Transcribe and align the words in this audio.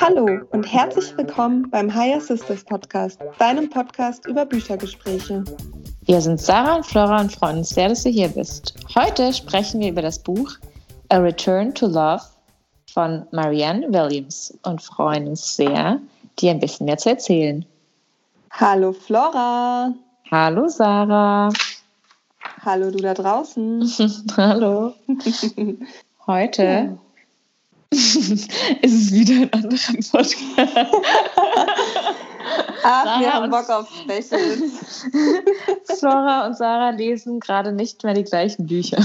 Hallo 0.00 0.28
und 0.52 0.62
herzlich 0.62 1.16
willkommen 1.18 1.68
beim 1.70 1.92
Higher 1.92 2.20
Sisters 2.20 2.62
Podcast, 2.62 3.18
deinem 3.40 3.68
Podcast 3.68 4.24
über 4.28 4.46
Büchergespräche. 4.46 5.42
Wir 6.02 6.20
sind 6.20 6.40
Sarah 6.40 6.76
und 6.76 6.86
Flora 6.86 7.20
und 7.20 7.32
freuen 7.32 7.58
uns 7.58 7.70
sehr, 7.70 7.88
dass 7.88 8.04
du 8.04 8.08
hier 8.08 8.28
bist. 8.28 8.76
Heute 8.94 9.32
sprechen 9.32 9.80
wir 9.80 9.88
über 9.88 10.00
das 10.00 10.20
Buch 10.20 10.52
A 11.08 11.16
Return 11.16 11.74
to 11.74 11.88
Love 11.88 12.22
von 12.94 13.26
Marianne 13.32 13.92
Williams 13.92 14.56
und 14.62 14.80
freuen 14.80 15.26
uns 15.26 15.56
sehr, 15.56 16.00
dir 16.38 16.52
ein 16.52 16.60
bisschen 16.60 16.86
mehr 16.86 16.98
zu 16.98 17.10
erzählen. 17.10 17.66
Hallo 18.52 18.92
Flora. 18.92 19.92
Hallo 20.30 20.68
Sarah. 20.68 21.48
Hallo 22.64 22.92
du 22.92 22.98
da 22.98 23.14
draußen. 23.14 23.82
Hallo. 24.36 24.94
Heute 26.28 26.96
ja. 27.94 27.98
ist 28.82 28.94
es 28.94 29.12
wieder 29.12 29.42
ein 29.42 29.52
anderer 29.52 29.94
Podcast. 30.10 30.36
Ach, 32.82 33.04
Sarah 33.04 33.20
wir 33.20 33.32
haben 33.32 33.50
Bock 33.50 33.68
auf 33.70 33.88
Specials. 33.88 35.06
Flora 35.98 36.46
und 36.46 36.56
Sarah 36.56 36.90
lesen 36.90 37.40
gerade 37.40 37.72
nicht 37.72 38.04
mehr 38.04 38.14
die 38.14 38.24
gleichen 38.24 38.66
Bücher. 38.66 38.96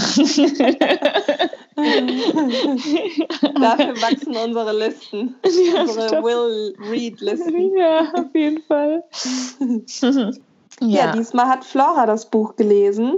Dafür 3.56 4.02
wachsen 4.02 4.36
unsere 4.36 4.78
Listen. 4.78 5.36
Ja, 5.46 5.82
unsere 5.82 6.24
Will-Read-Listen. 6.24 7.78
Ja, 7.78 8.12
auf 8.14 8.34
jeden 8.36 8.62
Fall. 8.64 9.04
ja. 10.82 11.06
ja, 11.06 11.12
diesmal 11.14 11.48
hat 11.48 11.64
Flora 11.66 12.06
das 12.06 12.30
Buch 12.30 12.56
gelesen 12.56 13.16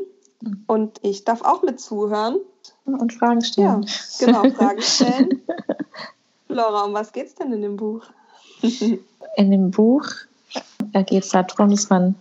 und 0.67 0.99
ich 1.01 1.25
darf 1.25 1.41
auch 1.41 1.63
mit 1.63 1.79
zuhören. 1.79 2.37
Und 2.85 3.13
Fragen 3.13 3.41
stellen. 3.41 3.83
Ja, 3.83 4.25
genau, 4.25 4.49
Fragen 4.51 4.81
stellen. 4.81 5.41
Flora, 6.47 6.83
um 6.83 6.93
was 6.93 7.11
geht 7.11 7.27
es 7.27 7.35
denn 7.35 7.51
in 7.51 7.61
dem 7.61 7.77
Buch? 7.77 8.03
in 8.61 9.51
dem 9.51 9.71
Buch 9.71 10.05
geht 10.93 11.23
es 11.23 11.29
darum, 11.29 11.71
dass 11.71 11.89
man, 11.89 12.15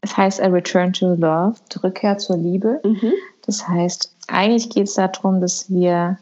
es 0.00 0.16
heißt 0.16 0.40
A 0.40 0.46
Return 0.46 0.92
to 0.92 1.14
Love, 1.14 1.54
Rückkehr 1.82 2.18
zur 2.18 2.36
Liebe. 2.36 2.80
Mhm. 2.82 3.12
Das 3.46 3.66
heißt, 3.68 4.12
eigentlich 4.28 4.70
geht 4.70 4.88
es 4.88 4.94
darum, 4.94 5.40
dass 5.40 5.70
wir 5.70 6.18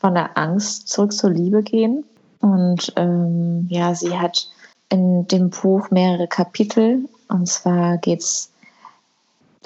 von 0.00 0.14
der 0.14 0.36
Angst 0.36 0.88
zurück 0.88 1.12
zur 1.12 1.30
Liebe 1.30 1.62
gehen. 1.62 2.04
Und 2.40 2.92
ähm, 2.96 3.66
ja, 3.70 3.94
sie 3.94 4.16
hat 4.18 4.48
in 4.88 5.26
dem 5.28 5.50
Buch 5.50 5.90
mehrere 5.90 6.28
Kapitel. 6.28 7.08
Und 7.28 7.48
zwar 7.48 7.98
geht 7.98 8.20
es 8.20 8.50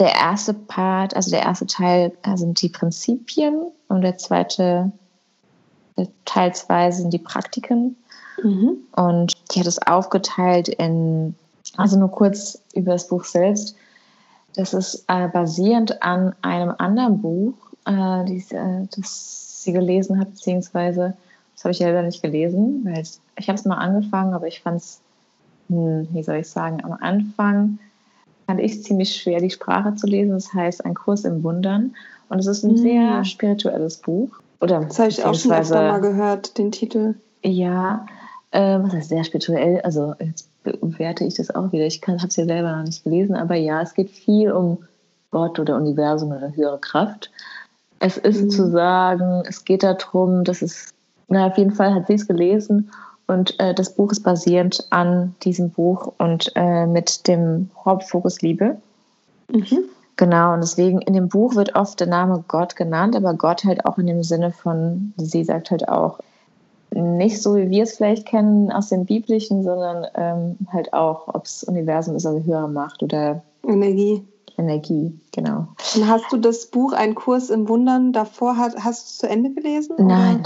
der 0.01 0.15
erste 0.15 0.55
Part, 0.55 1.15
also 1.15 1.31
der 1.31 1.43
erste 1.43 1.67
Teil 1.67 2.13
äh, 2.23 2.37
sind 2.37 2.61
die 2.63 2.71
Prinzipien 2.71 3.71
und 3.89 4.01
der 4.01 4.19
zweite 4.19 4.91
Teil 6.25 6.55
zwei 6.55 6.91
sind 6.91 7.13
die 7.13 7.19
Praktiken. 7.19 7.97
Mhm. 8.43 8.79
Und 8.97 9.35
die 9.55 9.61
hat 9.61 9.67
es 9.67 9.79
aufgeteilt 9.87 10.69
in, 10.69 11.35
also 11.77 11.99
nur 11.99 12.11
kurz 12.11 12.63
über 12.75 12.93
das 12.93 13.09
Buch 13.09 13.25
selbst. 13.25 13.77
Das 14.55 14.73
ist 14.73 15.05
äh, 15.09 15.29
basierend 15.29 16.03
an 16.03 16.35
einem 16.43 16.75
anderen 16.79 17.21
Buch, 17.21 17.55
äh, 17.85 18.25
die, 18.25 18.45
äh, 18.55 18.87
das 18.97 19.63
sie 19.63 19.73
gelesen 19.73 20.19
hat, 20.19 20.31
beziehungsweise 20.31 21.15
das 21.55 21.65
habe 21.65 21.73
ich 21.73 21.79
selber 21.79 22.03
nicht 22.03 22.23
gelesen, 22.23 22.87
weil 22.87 23.03
ich, 23.03 23.19
ich 23.37 23.49
habe 23.49 23.59
es 23.59 23.67
mal 23.67 23.77
angefangen, 23.77 24.33
aber 24.33 24.47
ich 24.47 24.63
fand 24.63 24.79
es, 24.79 25.01
hm, 25.69 26.09
wie 26.11 26.23
soll 26.23 26.37
ich 26.37 26.49
sagen, 26.49 26.83
am 26.83 26.93
Anfang 26.93 27.79
fand 28.51 28.61
ich 28.61 28.83
ziemlich 28.83 29.15
schwer, 29.15 29.39
die 29.39 29.51
Sprache 29.51 29.95
zu 29.95 30.09
lesen. 30.09 30.33
Das 30.33 30.53
heißt, 30.53 30.85
ein 30.85 30.95
Kurs 30.95 31.25
im 31.25 31.45
Wundern. 31.45 31.95
Und 32.31 32.41
es 32.41 32.49
ist 32.49 32.65
ein 32.65 32.73
mhm. 32.73 32.79
sehr 32.79 33.25
spirituelles 33.25 33.99
Buch. 33.99 34.29
Oder 34.61 34.81
das 34.81 34.99
habe 34.99 35.09
ich 35.09 35.25
auch 35.25 35.37
schon 35.37 35.53
öfter 35.53 35.89
mal 35.89 36.01
gehört, 36.01 36.59
den 36.59 36.73
Titel. 36.73 37.15
Ja, 37.45 38.07
äh, 38.51 38.81
was 38.81 38.93
heißt 38.93 39.09
sehr 39.09 39.23
spirituell? 39.23 39.81
Also 39.83 40.15
jetzt 40.19 40.49
bewerte 40.65 41.23
ich 41.25 41.35
das 41.35 41.55
auch 41.55 41.71
wieder. 41.71 41.87
Ich 41.87 42.03
habe 42.05 42.17
es 42.17 42.35
ja 42.35 42.45
selber 42.45 42.77
noch 42.77 42.83
nicht 42.83 43.05
gelesen, 43.05 43.37
aber 43.37 43.55
ja, 43.55 43.83
es 43.83 43.95
geht 43.95 44.11
viel 44.11 44.51
um 44.51 44.79
Gott 45.31 45.61
oder 45.61 45.77
Universum 45.77 46.33
oder 46.33 46.53
höhere 46.53 46.79
Kraft. 46.79 47.31
Es 48.01 48.17
ist 48.17 48.43
mhm. 48.43 48.51
zu 48.51 48.69
sagen, 48.73 49.45
es 49.47 49.65
geht 49.65 49.85
darum, 49.85 50.43
dass 50.43 50.61
es, 50.61 50.93
na, 51.29 51.47
auf 51.47 51.57
jeden 51.57 51.73
Fall 51.73 51.95
hat 51.95 52.09
sie 52.09 52.15
es 52.15 52.27
gelesen 52.27 52.91
und 53.31 53.59
äh, 53.61 53.75
das 53.75 53.95
Buch 53.95 54.11
ist 54.11 54.23
basierend 54.23 54.87
an 54.91 55.35
diesem 55.43 55.71
Buch 55.71 56.13
und 56.19 56.53
äh, 56.57 56.87
mit 56.87 57.29
dem 57.29 57.71
Hauptfokus 57.85 58.43
Liebe. 58.43 58.77
Mhm. 59.53 59.85
Genau, 60.17 60.53
und 60.53 60.61
deswegen 60.61 61.01
in 61.01 61.15
dem 61.15 61.29
Buch 61.29 61.55
wird 61.55 61.77
oft 61.77 61.99
der 62.01 62.09
Name 62.09 62.45
Gott 62.49 62.77
genannt, 62.77 63.17
aber 63.17 63.35
Gott 63.35 63.65
halt 63.65 63.87
auch 63.87 63.99
in 63.99 64.07
dem 64.07 64.23
Sinne 64.23 64.51
von, 64.51 65.15
sie 65.17 65.45
sagt 65.45 65.71
halt 65.71 65.89
auch, 65.89 66.19
nicht 66.93 67.41
so, 67.41 67.57
wie 67.57 67.71
wir 67.71 67.85
es 67.85 67.97
vielleicht 67.97 68.27
kennen 68.27 68.73
aus 68.73 68.89
dem 68.89 69.07
Biblischen, 69.07 69.63
sondern 69.63 70.07
ähm, 70.17 70.57
halt 70.73 70.93
auch, 70.93 71.29
ob 71.29 71.45
es 71.45 71.63
Universum 71.63 72.17
ist, 72.17 72.27
also 72.27 72.43
höhere 72.45 72.69
Macht 72.69 73.03
oder 73.03 73.43
Energie. 73.67 74.25
Energie, 74.59 75.19
genau. 75.33 75.69
Und 75.95 76.09
hast 76.09 76.31
du 76.33 76.37
das 76.37 76.67
Buch 76.67 76.93
Ein 76.93 77.15
Kurs 77.15 77.49
im 77.49 77.69
Wundern 77.69 78.13
davor, 78.13 78.57
hast, 78.57 78.77
hast 78.85 79.03
du 79.03 79.07
es 79.07 79.19
zu 79.19 79.29
Ende 79.29 79.53
gelesen? 79.53 79.95
Nein. 79.99 80.43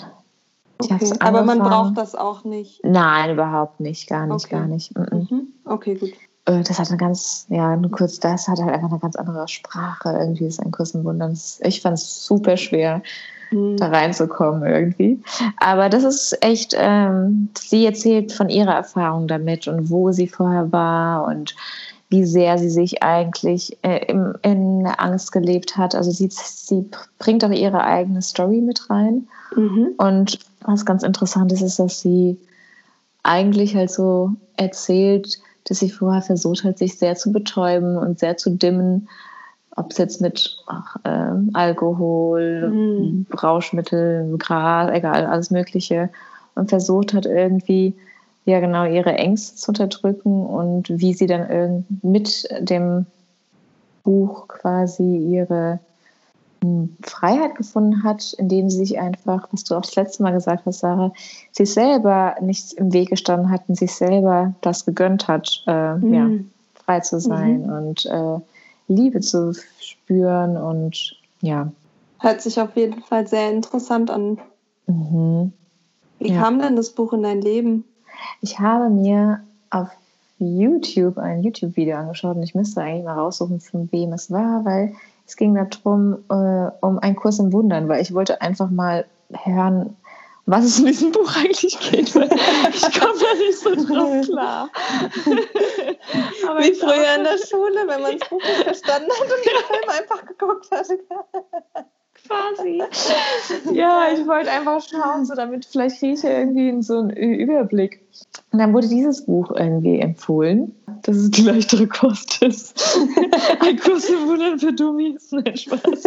Okay. 0.85 1.13
Aber 1.21 1.43
man 1.43 1.59
braucht 1.59 1.97
das 1.97 2.15
auch 2.15 2.45
nicht. 2.45 2.85
Nein, 2.85 3.31
überhaupt 3.31 3.81
nicht, 3.81 4.09
gar 4.09 4.27
nicht, 4.27 4.47
okay. 4.47 4.57
gar 4.57 4.67
nicht. 4.67 4.97
Mhm. 4.97 5.49
Okay, 5.65 5.95
gut. 5.95 6.13
Äh, 6.47 6.63
das 6.63 6.79
hat 6.79 6.89
eine 6.89 6.97
ganz, 6.97 7.47
ja, 7.49 7.77
nur 7.77 7.91
kurz, 7.91 8.21
das 8.21 8.49
hat 8.49 8.59
halt 8.61 8.73
einfach 8.73 8.91
eine 8.91 9.01
ganz 9.01 9.17
andere 9.17 9.49
Sprache. 9.49 10.11
Irgendwie 10.11 10.47
ist 10.47 10.61
ein 10.61 10.71
Kurs 10.71 10.93
im 10.95 11.05
Wundern. 11.05 11.39
Ich 11.61 11.81
fand 11.81 11.99
es 11.99 12.25
super 12.27 12.57
schwer, 12.57 13.03
mhm. 13.55 13.77
da 13.77 13.89
reinzukommen 13.89 14.69
irgendwie. 14.69 15.23
Aber 15.59 15.89
das 15.89 16.05
ist 16.05 16.37
echt, 16.43 16.75
ähm, 16.77 17.49
sie 17.57 17.87
erzählt 17.87 18.33
von 18.33 18.49
ihrer 18.49 18.75
Erfahrung 18.75 19.29
damit 19.29 19.69
und 19.69 19.91
wo 19.91 20.13
sie 20.13 20.29
vorher 20.29 20.73
war 20.73 21.27
und 21.27 21.55
wie 22.11 22.25
sehr 22.25 22.59
sie 22.59 22.71
sich 22.71 23.03
eigentlich 23.03 23.77
äh, 23.83 24.07
im, 24.07 24.35
in 24.43 24.87
Angst 24.87 25.33
gelebt 25.33 25.77
hat. 25.77 25.95
Also 25.95 26.11
sie, 26.11 26.29
sie 26.31 26.89
bringt 27.19 27.45
auch 27.45 27.51
ihre 27.51 27.83
eigene 27.83 28.23
Story 28.23 28.61
mit 28.61 28.89
rein. 28.91 29.27
Mhm. 29.57 29.95
Und 29.97 30.39
was 30.61 30.85
ganz 30.85 31.03
interessant 31.03 31.53
ist, 31.53 31.63
ist, 31.63 31.79
dass 31.79 32.01
sie 32.01 32.39
eigentlich 33.23 33.75
halt 33.75 33.91
so 33.91 34.33
erzählt, 34.57 35.39
dass 35.65 35.79
sie 35.79 35.91
vorher 35.91 36.23
versucht 36.23 36.63
hat, 36.63 36.79
sich 36.79 36.99
sehr 36.99 37.17
zu 37.17 37.33
betäuben 37.33 37.97
und 37.97 38.19
sehr 38.19 38.37
zu 38.37 38.51
dimmen, 38.51 39.09
ob 39.77 39.91
es 39.91 39.99
jetzt 39.99 40.21
mit 40.21 40.57
ach, 40.67 40.97
äh, 41.05 41.33
Alkohol, 41.53 42.71
mhm. 42.71 43.27
Rauschmittel, 43.43 44.37
Gras, 44.39 44.91
egal, 44.93 45.27
alles 45.27 45.51
Mögliche. 45.51 46.11
Und 46.55 46.71
versucht 46.71 47.13
hat 47.15 47.27
irgendwie, 47.27 47.95
ja 48.45 48.61
genau, 48.61 48.85
ihre 48.85 49.15
Ängste 49.15 49.57
zu 49.57 49.71
unterdrücken 49.71 50.47
und 50.47 50.89
wie 50.91 51.15
sie 51.15 51.27
dann 51.27 51.85
mit 52.03 52.49
dem 52.61 53.07
Buch 54.05 54.49
quasi 54.49 55.17
ihre 55.17 55.81
Freiheit 57.03 57.57
gefunden 57.57 58.05
hat, 58.05 58.33
indem 58.39 58.71
sie 58.71 58.79
sich 58.79 58.99
einfach, 58.99 59.49
was 59.51 59.65
du 59.65 59.75
auch 59.75 59.83
das 59.83 59.97
letzte 59.97 60.23
Mal 60.23 60.33
gesagt 60.33 60.65
hast, 60.65 60.81
Sarah, 60.81 61.13
sich 61.53 61.73
selber 61.73 62.37
nicht 62.41 62.73
im 62.75 62.93
Weg 62.93 63.11
gestanden 63.11 63.51
hat 63.51 63.63
und 63.69 63.75
sich 63.75 63.93
selber 63.93 64.55
das 64.61 64.87
gegönnt 64.87 65.29
hat, 65.29 65.63
äh, 65.67 65.95
mhm. 65.97 66.15
ja, 66.15 66.31
frei 66.75 67.01
zu 67.01 67.21
sein 67.21 67.63
mhm. 67.63 67.73
und 67.73 68.07
äh, 68.07 68.41
Liebe 68.89 69.21
zu 69.21 69.55
spüren 69.81 70.57
und 70.57 71.17
ja. 71.41 71.73
Hört 72.21 72.41
sich 72.41 72.61
auf 72.61 72.77
jeden 72.77 73.03
Fall 73.03 73.27
sehr 73.27 73.51
interessant 73.51 74.11
an. 74.11 74.39
Mhm. 74.87 75.53
Wie 76.19 76.33
ja. 76.33 76.41
kam 76.41 76.61
denn 76.61 76.77
das 76.77 76.91
Buch 76.91 77.13
in 77.13 77.23
dein 77.23 77.41
Leben? 77.41 77.85
Ich 78.41 78.59
habe 78.61 78.91
mir 78.91 79.41
auf 79.71 79.89
YouTube 80.39 81.19
ein 81.19 81.43
YouTube-Video 81.43 81.97
angeschaut 81.97 82.37
und 82.37 82.43
ich 82.43 82.55
müsste 82.55 82.83
eigentlich 82.83 83.05
mal 83.05 83.19
raussuchen, 83.19 83.61
von 83.61 83.91
wem 83.93 84.13
es 84.13 84.31
war, 84.31 84.65
weil 84.65 84.95
es 85.27 85.37
ging 85.37 85.55
darum, 85.55 86.19
äh, 86.29 86.71
um 86.81 86.99
einen 86.99 87.17
Kurs 87.17 87.39
im 87.39 87.53
Wundern, 87.53 87.89
weil 87.89 88.03
ich 88.03 88.15
wollte 88.15 88.41
einfach 88.43 88.71
mal 88.71 89.07
hören, 89.33 89.97
was 90.47 90.65
es 90.65 90.79
in 90.79 90.87
diesem 90.87 91.13
Buch 91.13 91.37
eigentlich 91.37 91.79
geht. 91.91 92.15
Weil 92.15 92.29
ich 92.73 93.01
komme 93.01 93.19
da 93.19 93.35
nicht 93.39 93.59
so 93.59 93.75
drauf 93.75 94.27
klar. 94.27 94.71
Aber 96.49 96.61
Wie 96.61 96.75
früher 96.75 97.17
in 97.17 97.25
der 97.25 97.39
Schule, 97.39 97.87
wenn 97.87 98.03
man 98.03 98.19
das 98.19 98.29
Buch 98.29 98.41
nicht 98.41 98.63
verstanden 98.65 99.11
hat 99.11 99.23
und 99.23 99.31
den 99.31 99.65
Film 99.67 99.89
einfach 99.89 100.27
geguckt 100.27 100.71
hat. 100.71 100.87
Quasi. 102.27 102.83
Ja, 103.73 104.07
ich 104.13 104.27
wollte 104.27 104.51
einfach 104.51 104.83
schauen, 104.83 105.27
so 105.27 105.35
damit 105.35 105.67
vielleicht 105.67 105.99
kriege 105.99 106.15
ich 106.15 106.25
irgendwie 106.25 106.83
so 106.83 106.99
einen 106.99 107.11
Überblick. 107.11 108.01
Und 108.53 108.61
dann 108.61 108.73
wurde 108.73 108.89
dieses 108.89 109.27
Buch 109.27 109.51
irgendwie 109.51 109.99
empfohlen, 110.01 110.75
dass 111.03 111.17
es 111.17 111.31
die 111.31 111.43
leichtere 111.43 111.87
Kost 111.87 112.41
ist. 112.43 112.99
Ein 113.61 113.79
Kurs 113.79 114.09
im 114.09 114.27
Wundern 114.29 114.59
für 114.59 114.73
Dummies. 114.73 115.33
Nein, 115.33 115.57
Spaß. 115.57 116.05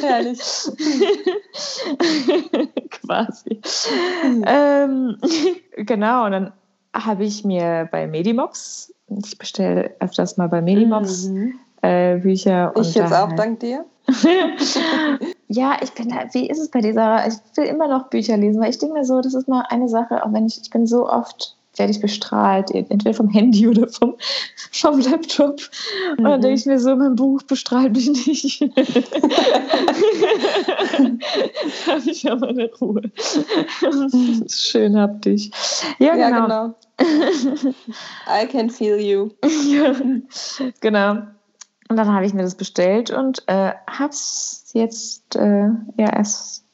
Herrlich. 0.00 0.40
Quasi. 2.90 3.60
ähm, 4.46 5.16
genau, 5.76 6.26
und 6.26 6.32
dann 6.32 6.52
habe 6.94 7.24
ich 7.24 7.44
mir 7.44 7.88
bei 7.90 8.06
Medimox, 8.06 8.92
ich 9.08 9.38
bestelle 9.38 9.94
öfters 10.00 10.36
mal 10.36 10.48
bei 10.48 10.60
Medimox 10.60 11.28
mhm. 11.28 11.58
äh, 11.82 12.18
Bücher. 12.18 12.72
Ich 12.76 12.94
jetzt 12.94 13.12
auch, 13.12 13.28
halt, 13.28 13.38
dank 13.38 13.60
dir. 13.60 13.84
ja, 15.48 15.76
ich 15.82 15.92
bin 15.92 16.08
da, 16.08 16.24
wie 16.32 16.48
ist 16.48 16.58
es 16.58 16.70
bei 16.70 16.80
dieser, 16.80 17.26
ich 17.26 17.34
will 17.56 17.66
immer 17.66 17.88
noch 17.88 18.08
Bücher 18.08 18.36
lesen, 18.36 18.60
weil 18.60 18.70
ich 18.70 18.78
denke 18.78 18.94
mir 18.94 19.04
so, 19.04 19.20
das 19.20 19.34
ist 19.34 19.48
mal 19.48 19.64
eine 19.68 19.88
Sache, 19.88 20.24
auch 20.24 20.32
wenn 20.32 20.46
ich, 20.46 20.60
ich 20.60 20.70
bin 20.70 20.86
so 20.86 21.08
oft 21.08 21.56
werde 21.80 21.92
ich 21.92 22.00
bestrahlt, 22.00 22.70
entweder 22.70 23.14
vom 23.14 23.30
Handy 23.30 23.66
oder 23.66 23.88
vom, 23.88 24.16
vom 24.70 25.00
Laptop. 25.00 25.62
Mhm. 26.18 26.18
Und 26.18 26.30
dann 26.30 26.42
denke 26.42 26.60
ich 26.60 26.66
mir 26.66 26.78
so, 26.78 26.94
mein 26.94 27.16
Buch 27.16 27.42
bestrahlt 27.42 27.94
mich 27.96 28.10
nicht. 28.10 28.60
habe 31.86 32.10
ich 32.10 32.22
ja 32.22 32.36
meine 32.36 32.70
Ruhe. 32.74 33.00
Schön 34.48 34.98
hab 34.98 35.22
dich. 35.22 35.50
Ja, 35.98 36.12
genau. 36.16 36.26
Ja, 36.26 36.46
genau. 36.46 36.74
I 38.28 38.46
can 38.46 38.68
feel 38.68 39.00
you. 39.00 39.30
ja, 39.66 39.94
genau. 40.82 41.12
Und 41.88 41.96
dann 41.96 42.12
habe 42.12 42.26
ich 42.26 42.34
mir 42.34 42.42
das 42.42 42.56
bestellt 42.56 43.10
und 43.10 43.42
äh, 43.46 43.72
habe 43.88 44.10
es 44.10 44.70
jetzt 44.74 45.34
äh, 45.34 45.70
ja 45.96 46.12
erst 46.12 46.66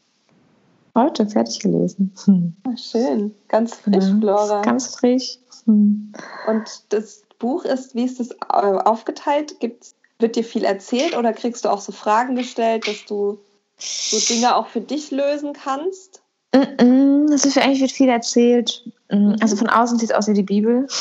heute 0.96 1.26
fertig 1.26 1.60
gelesen. 1.60 2.12
Hm. 2.24 2.56
Ach, 2.64 2.78
schön. 2.78 3.34
Ganz 3.48 3.76
frisch, 3.76 4.04
ja, 4.04 4.18
Flora. 4.18 4.62
Ganz 4.62 4.96
frisch. 4.96 5.38
Hm. 5.66 6.12
Und 6.48 6.82
das 6.88 7.22
Buch 7.38 7.64
ist, 7.64 7.94
wie 7.94 8.04
ist 8.04 8.18
das 8.18 8.30
äh, 8.30 8.34
aufgeteilt? 8.52 9.60
Gibt's, 9.60 9.94
wird 10.18 10.34
dir 10.34 10.44
viel 10.44 10.64
erzählt 10.64 11.16
oder 11.16 11.32
kriegst 11.32 11.64
du 11.64 11.68
auch 11.68 11.80
so 11.80 11.92
Fragen 11.92 12.34
gestellt, 12.34 12.88
dass 12.88 13.04
du 13.04 13.38
so 13.78 14.34
Dinge 14.34 14.56
auch 14.56 14.66
für 14.66 14.80
dich 14.80 15.10
lösen 15.10 15.52
kannst? 15.52 16.22
Das 16.52 17.44
ist 17.44 17.58
eigentlich 17.58 17.82
wird 17.82 17.92
viel 17.92 18.08
erzählt. 18.08 18.90
Mm. 19.10 19.34
Also 19.40 19.56
von 19.56 19.68
außen 19.68 19.98
sieht 19.98 20.10
es 20.10 20.16
aus 20.16 20.26
wie 20.26 20.32
die 20.32 20.42
Bibel. 20.42 20.86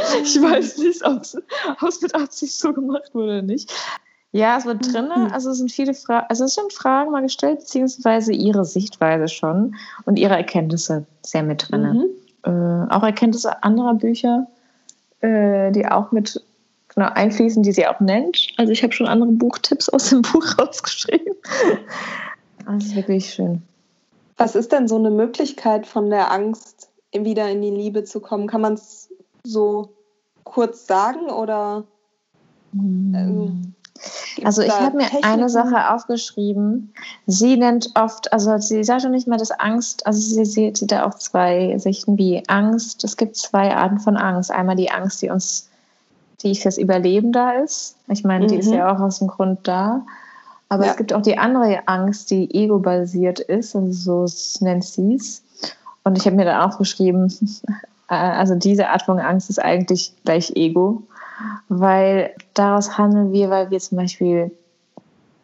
ich 0.22 0.40
weiß 0.40 0.78
nicht, 0.78 1.04
ob 1.04 1.22
es 1.22 2.02
mit 2.02 2.14
Absicht 2.14 2.52
so 2.52 2.72
gemacht 2.72 3.14
wurde 3.14 3.32
oder 3.32 3.42
nicht. 3.42 3.72
Ja, 4.32 4.56
es 4.56 4.64
wird 4.64 4.92
drin. 4.92 5.06
Mhm. 5.06 5.32
Also 5.32 5.50
es 5.50 5.58
sind 5.58 5.72
viele 5.72 5.94
Fragen, 5.94 6.26
also 6.28 6.44
es 6.44 6.54
sind 6.54 6.72
Fragen 6.72 7.10
mal 7.10 7.22
gestellt, 7.22 7.60
beziehungsweise 7.60 8.32
ihre 8.32 8.64
Sichtweise 8.64 9.28
schon 9.28 9.74
und 10.04 10.18
ihre 10.18 10.36
Erkenntnisse 10.36 11.04
sehr 11.22 11.42
mit 11.42 11.70
drin. 11.70 11.82
Mhm. 11.82 12.04
Äh, 12.44 12.94
auch 12.94 13.02
Erkenntnisse 13.02 13.62
anderer 13.62 13.94
Bücher, 13.94 14.46
äh, 15.20 15.72
die 15.72 15.86
auch 15.86 16.12
mit 16.12 16.42
genau, 16.94 17.08
einfließen, 17.08 17.62
die 17.62 17.72
sie 17.72 17.86
auch 17.86 17.98
nennt. 18.00 18.48
Also 18.56 18.72
ich 18.72 18.82
habe 18.82 18.92
schon 18.92 19.08
andere 19.08 19.32
Buchtipps 19.32 19.88
aus 19.88 20.10
dem 20.10 20.22
Buch 20.32 20.58
rausgeschrieben. 20.58 21.34
das 22.64 22.84
ist 22.84 22.96
wirklich 22.96 23.34
schön. 23.34 23.62
Was 24.36 24.54
ist 24.54 24.72
denn 24.72 24.88
so 24.88 24.96
eine 24.96 25.10
Möglichkeit 25.10 25.86
von 25.86 26.08
der 26.08 26.30
Angst 26.30 26.88
wieder 27.12 27.50
in 27.50 27.62
die 27.62 27.70
Liebe 27.70 28.04
zu 28.04 28.20
kommen? 28.20 28.46
Kann 28.46 28.60
man 28.60 28.74
es 28.74 29.10
so 29.42 29.90
kurz 30.44 30.86
sagen 30.86 31.30
oder? 31.30 31.84
Mhm. 32.72 33.14
Ähm, 33.14 33.74
also 34.44 34.62
ich 34.62 34.72
habe 34.72 34.96
mir 34.96 35.04
Techniken? 35.04 35.24
eine 35.24 35.48
Sache 35.48 35.92
aufgeschrieben. 35.92 36.92
Sie 37.26 37.56
nennt 37.56 37.90
oft, 37.94 38.32
also 38.32 38.56
sie 38.58 38.82
sagt 38.84 39.02
schon 39.02 39.10
nicht 39.10 39.28
mal 39.28 39.36
das 39.36 39.50
Angst, 39.50 40.06
also 40.06 40.20
sie 40.20 40.44
sieht, 40.44 40.90
da 40.90 41.06
auch 41.06 41.14
zwei 41.14 41.76
Sichten 41.78 42.16
wie 42.16 42.42
Angst. 42.48 43.04
Es 43.04 43.16
gibt 43.16 43.36
zwei 43.36 43.74
Arten 43.74 44.00
von 44.00 44.16
Angst. 44.16 44.50
Einmal 44.50 44.76
die 44.76 44.90
Angst, 44.90 45.22
die 45.22 45.30
uns, 45.30 45.68
die 46.42 46.54
fürs 46.54 46.78
Überleben 46.78 47.32
da 47.32 47.52
ist. 47.52 47.96
Ich 48.08 48.24
meine, 48.24 48.44
mhm. 48.44 48.48
die 48.48 48.56
ist 48.56 48.68
mhm. 48.68 48.74
ja 48.74 48.94
auch 48.94 49.00
aus 49.00 49.18
dem 49.18 49.28
Grund 49.28 49.60
da. 49.64 50.02
Aber 50.68 50.84
ja. 50.84 50.92
es 50.92 50.96
gibt 50.96 51.12
auch 51.12 51.22
die 51.22 51.36
andere 51.36 51.82
Angst, 51.86 52.30
die 52.30 52.54
ego-basiert 52.54 53.40
ist, 53.40 53.74
also 53.74 54.26
so 54.26 54.64
nennt 54.64 54.84
sie 54.84 55.14
es. 55.14 55.42
Und 56.04 56.16
ich 56.16 56.24
habe 56.26 56.36
mir 56.36 56.44
dann 56.44 56.62
aufgeschrieben, 56.62 57.28
äh, 58.08 58.14
also 58.14 58.54
diese 58.54 58.88
Art 58.88 59.02
von 59.02 59.18
Angst 59.18 59.50
ist 59.50 59.58
eigentlich 59.58 60.14
gleich 60.24 60.52
Ego 60.54 61.02
weil 61.68 62.34
daraus 62.54 62.98
handeln 62.98 63.32
wir, 63.32 63.50
weil 63.50 63.70
wir 63.70 63.78
zum 63.78 63.98
Beispiel 63.98 64.50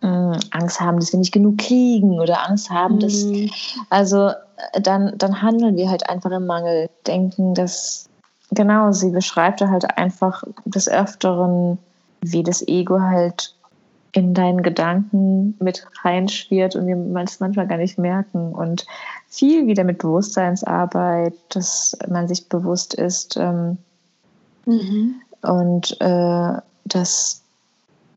mh, 0.03 0.37
mm, 0.37 0.41
Angst 0.51 0.81
haben, 0.81 0.99
dass 0.99 1.13
wir 1.13 1.19
nicht 1.19 1.33
genug 1.33 1.59
kriegen 1.59 2.19
oder 2.21 2.49
Angst 2.49 2.71
haben, 2.71 2.99
dass, 3.01 3.25
mhm. 3.25 3.51
also 3.91 4.29
äh, 4.29 4.81
dann, 4.81 5.17
dann 5.17 5.43
handeln 5.43 5.77
wir 5.77 5.91
halt 5.91 6.09
einfach 6.09 6.31
im 6.31 6.47
Mangel, 6.47 6.89
denken, 7.07 7.55
dass, 7.55 8.09
genau, 8.51 8.93
sie 8.93 9.11
beschreibt 9.11 9.61
halt 9.61 9.99
einfach 9.99 10.43
des 10.65 10.89
Öfteren, 10.89 11.79
wie 12.21 12.43
das 12.43 12.67
Ego 12.67 13.01
halt 13.01 13.55
in 14.17 14.33
deinen 14.33 14.63
Gedanken 14.63 15.55
mit 15.61 15.87
reinschwirrt 16.03 16.75
und 16.75 16.87
wir 16.87 17.23
es 17.23 17.39
manchmal 17.39 17.67
gar 17.67 17.77
nicht 17.77 17.99
merken. 17.99 18.55
Und 18.55 18.87
viel 19.29 19.67
wieder 19.67 19.85
mit 19.85 19.99
Bewusstseinsarbeit, 19.99 21.35
dass 21.51 21.97
man 22.09 22.27
sich 22.27 22.49
bewusst 22.49 22.95
ist, 22.95 23.37
ähm, 23.37 23.77
mhm. 24.65 25.17
Und 25.43 26.01
äh, 26.01 26.61
das 26.85 27.43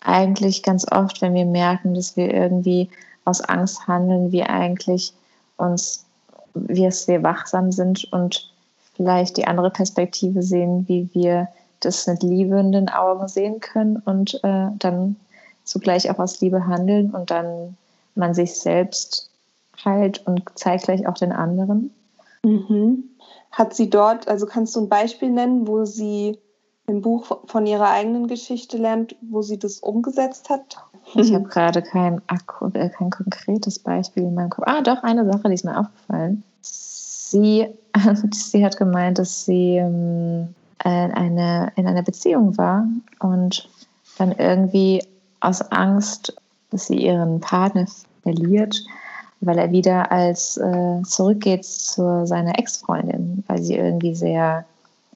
eigentlich 0.01 0.63
ganz 0.63 0.89
oft, 0.91 1.21
wenn 1.21 1.33
wir 1.33 1.45
merken, 1.45 1.93
dass 1.93 2.15
wir 2.15 2.33
irgendwie 2.33 2.89
aus 3.25 3.41
Angst 3.41 3.87
handeln, 3.87 4.31
wir 4.31 4.49
eigentlich 4.49 5.13
uns, 5.57 6.05
wir 6.53 6.91
sehr 6.91 7.21
wachsam 7.23 7.71
sind 7.71 8.11
und 8.11 8.51
vielleicht 8.95 9.37
die 9.37 9.45
andere 9.45 9.69
Perspektive 9.69 10.41
sehen, 10.41 10.87
wie 10.87 11.09
wir 11.13 11.47
das 11.79 12.07
mit 12.07 12.23
liebenden 12.23 12.89
Augen 12.89 13.27
sehen 13.27 13.59
können 13.59 13.97
und 13.97 14.35
äh, 14.43 14.67
dann 14.77 15.15
zugleich 15.63 16.09
auch 16.09 16.19
aus 16.19 16.41
Liebe 16.41 16.65
handeln 16.65 17.11
und 17.11 17.31
dann 17.31 17.77
man 18.15 18.33
sich 18.33 18.55
selbst 18.55 19.29
heilt 19.85 20.25
und 20.25 20.43
zeigt 20.55 20.85
gleich 20.85 21.07
auch 21.07 21.13
den 21.13 21.31
anderen. 21.31 21.93
Mhm. 22.43 23.03
Hat 23.51 23.73
sie 23.73 23.89
dort, 23.89 24.27
also 24.27 24.45
kannst 24.45 24.75
du 24.75 24.81
ein 24.81 24.89
Beispiel 24.89 25.29
nennen, 25.29 25.67
wo 25.67 25.85
sie 25.85 26.37
im 26.89 27.01
Buch 27.01 27.39
von 27.45 27.65
ihrer 27.65 27.89
eigenen 27.89 28.27
Geschichte 28.27 28.77
lernt, 28.77 29.15
wo 29.21 29.41
sie 29.41 29.57
das 29.57 29.79
umgesetzt 29.79 30.49
hat? 30.49 30.77
Ich 31.15 31.33
habe 31.33 31.45
gerade 31.45 31.81
kein, 31.81 32.21
äh, 32.73 32.89
kein 32.89 33.09
konkretes 33.09 33.79
Beispiel 33.79 34.23
in 34.23 34.35
meinem 34.35 34.49
Kopf. 34.49 34.65
Ah, 34.67 34.81
doch, 34.81 35.03
eine 35.03 35.25
Sache, 35.25 35.47
die 35.47 35.53
ist 35.53 35.65
mir 35.65 35.79
aufgefallen. 35.79 36.43
Sie, 36.61 37.67
sie 38.31 38.65
hat 38.65 38.77
gemeint, 38.77 39.17
dass 39.17 39.45
sie 39.45 39.77
ähm, 39.77 40.53
eine, 40.79 41.71
in 41.75 41.87
einer 41.87 42.03
Beziehung 42.03 42.57
war 42.57 42.87
und 43.19 43.69
dann 44.17 44.31
irgendwie 44.33 45.03
aus 45.39 45.61
Angst, 45.71 46.35
dass 46.71 46.87
sie 46.87 46.97
ihren 46.97 47.39
Partner 47.39 47.85
verliert, 48.23 48.83
weil 49.41 49.57
er 49.57 49.71
wieder 49.71 50.11
als 50.11 50.57
äh, 50.57 51.01
zurückgeht 51.03 51.65
zu 51.65 52.25
seiner 52.25 52.59
Ex-Freundin, 52.59 53.43
weil 53.47 53.59
sie 53.59 53.75
irgendwie 53.75 54.15
sehr 54.15 54.65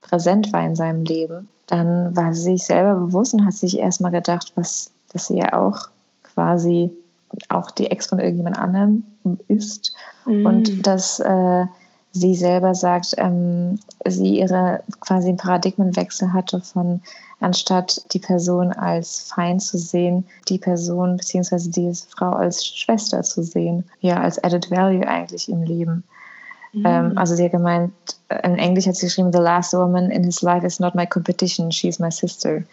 präsent 0.03 0.53
war 0.53 0.65
in 0.65 0.75
seinem 0.75 1.03
Leben 1.03 1.49
dann 1.67 2.15
war 2.15 2.33
sie 2.33 2.53
sich 2.53 2.65
selber 2.65 2.95
bewusst 2.95 3.33
und 3.33 3.45
hat 3.45 3.53
sich 3.53 3.79
erstmal 3.79 4.11
gedacht, 4.11 4.51
was, 4.55 4.91
dass 5.11 5.27
sie 5.27 5.37
ja 5.37 5.53
auch 5.53 5.87
quasi 6.23 6.91
auch 7.49 7.71
die 7.71 7.89
Ex 7.89 8.07
von 8.07 8.19
irgendjemand 8.19 8.57
anderem 8.57 9.03
ist 9.47 9.95
mhm. 10.25 10.45
und 10.45 10.85
dass 10.85 11.19
äh, 11.19 11.65
sie 12.11 12.35
selber 12.35 12.75
sagt, 12.75 13.15
ähm, 13.17 13.79
sie 14.05 14.39
ihre 14.39 14.83
quasi 14.99 15.29
einen 15.29 15.37
Paradigmenwechsel 15.37 16.31
hatte 16.31 16.61
von 16.61 17.01
anstatt 17.39 18.05
die 18.13 18.19
Person 18.19 18.71
als 18.71 19.21
Feind 19.21 19.63
zu 19.63 19.77
sehen, 19.77 20.25
die 20.47 20.59
Person 20.59 21.17
bzw. 21.17 21.69
diese 21.69 22.05
Frau 22.07 22.31
als 22.33 22.65
Schwester 22.65 23.23
zu 23.23 23.41
sehen, 23.41 23.83
ja 24.01 24.21
als 24.21 24.41
added 24.43 24.69
value 24.69 25.07
eigentlich 25.07 25.49
im 25.49 25.63
Leben. 25.63 26.03
Mhm. 26.73 26.85
Ähm, 26.85 27.17
also 27.17 27.35
sie 27.35 27.45
hat 27.45 27.51
gemeint, 27.51 27.93
in 28.43 28.57
Englisch 28.57 28.87
hat 28.87 28.95
sie 28.95 29.05
geschrieben, 29.05 29.31
The 29.31 29.39
last 29.39 29.73
woman 29.73 30.09
in 30.09 30.23
his 30.23 30.41
life 30.41 30.65
is 30.65 30.79
not 30.79 30.95
my 30.95 31.05
competition, 31.05 31.71
she's 31.71 31.99
my 31.99 32.11
sister. 32.11 32.63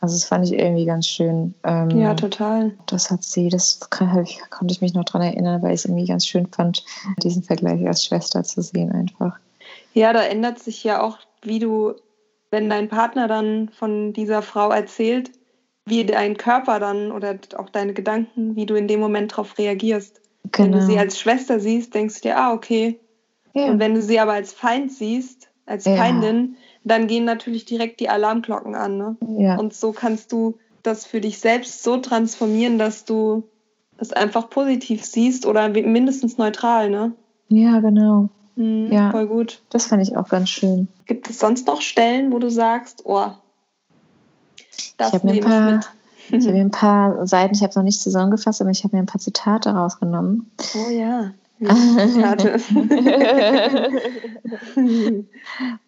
Also 0.00 0.16
das 0.16 0.24
fand 0.24 0.44
ich 0.44 0.54
irgendwie 0.54 0.84
ganz 0.84 1.06
schön. 1.06 1.54
Ähm, 1.62 1.90
ja, 1.90 2.14
total. 2.14 2.72
Das 2.86 3.10
hat 3.10 3.22
sie, 3.22 3.48
das 3.48 3.78
kann, 3.90 4.26
konnte 4.50 4.72
ich 4.72 4.80
mich 4.80 4.94
noch 4.94 5.04
daran 5.04 5.22
erinnern, 5.22 5.62
weil 5.62 5.74
ich 5.74 5.80
es 5.80 5.84
irgendwie 5.84 6.06
ganz 6.06 6.26
schön 6.26 6.46
fand, 6.48 6.84
diesen 7.22 7.44
Vergleich 7.44 7.86
als 7.86 8.04
Schwester 8.04 8.42
zu 8.42 8.62
sehen 8.62 8.90
einfach. 8.90 9.38
Ja, 9.94 10.12
da 10.12 10.22
ändert 10.22 10.58
sich 10.58 10.82
ja 10.82 11.02
auch, 11.02 11.18
wie 11.42 11.60
du, 11.60 11.94
wenn 12.50 12.68
dein 12.68 12.88
Partner 12.88 13.28
dann 13.28 13.68
von 13.68 14.12
dieser 14.12 14.42
Frau 14.42 14.70
erzählt, 14.70 15.30
wie 15.86 16.04
dein 16.04 16.36
Körper 16.36 16.80
dann 16.80 17.12
oder 17.12 17.36
auch 17.56 17.68
deine 17.68 17.92
Gedanken, 17.92 18.56
wie 18.56 18.66
du 18.66 18.74
in 18.74 18.88
dem 18.88 18.98
Moment 18.98 19.32
darauf 19.32 19.56
reagierst. 19.58 20.20
Genau. 20.50 20.64
Wenn 20.64 20.72
du 20.72 20.78
genau. 20.78 20.90
sie 20.90 20.98
als 20.98 21.20
Schwester 21.20 21.60
siehst, 21.60 21.94
denkst 21.94 22.16
du 22.16 22.20
dir, 22.22 22.38
ah, 22.38 22.52
okay, 22.52 22.98
ja. 23.54 23.66
Und 23.66 23.78
wenn 23.78 23.94
du 23.94 24.02
sie 24.02 24.18
aber 24.20 24.32
als 24.32 24.52
Feind 24.52 24.92
siehst, 24.92 25.50
als 25.66 25.84
ja. 25.84 25.96
Feindin, 25.96 26.56
dann 26.84 27.06
gehen 27.06 27.24
natürlich 27.24 27.64
direkt 27.64 28.00
die 28.00 28.08
Alarmglocken 28.08 28.74
an. 28.74 28.98
Ne? 28.98 29.16
Ja. 29.38 29.56
Und 29.56 29.74
so 29.74 29.92
kannst 29.92 30.32
du 30.32 30.58
das 30.82 31.06
für 31.06 31.20
dich 31.20 31.38
selbst 31.38 31.82
so 31.82 31.98
transformieren, 31.98 32.78
dass 32.78 33.04
du 33.04 33.44
es 33.98 34.12
einfach 34.12 34.50
positiv 34.50 35.04
siehst 35.04 35.46
oder 35.46 35.68
mindestens 35.68 36.38
neutral, 36.38 36.90
ne? 36.90 37.12
Ja, 37.48 37.80
genau. 37.80 38.28
Mhm, 38.56 38.90
ja, 38.90 39.10
voll 39.10 39.26
gut. 39.28 39.62
Das 39.70 39.86
fand 39.86 40.02
ich 40.02 40.16
auch 40.16 40.28
ganz 40.28 40.48
schön. 40.48 40.88
Gibt 41.06 41.30
es 41.30 41.38
sonst 41.38 41.66
noch 41.66 41.80
Stellen, 41.80 42.32
wo 42.32 42.38
du 42.38 42.50
sagst, 42.50 43.02
oh, 43.04 43.30
das 44.96 45.08
ich 45.08 45.14
habe 45.14 45.26
mir, 45.26 45.32
ein 45.34 45.40
paar, 45.40 45.80
ich 46.30 46.46
hab 46.46 46.52
mir 46.52 46.60
ein 46.60 46.70
paar 46.72 47.26
Seiten, 47.26 47.54
ich 47.54 47.60
habe 47.60 47.70
es 47.70 47.76
noch 47.76 47.82
nicht 47.82 48.00
zusammengefasst, 48.00 48.60
aber 48.60 48.70
ich 48.70 48.82
habe 48.84 48.96
mir 48.96 49.02
ein 49.02 49.06
paar 49.06 49.20
Zitate 49.20 49.70
rausgenommen. 49.70 50.50
Oh 50.74 50.90
ja. 50.90 51.32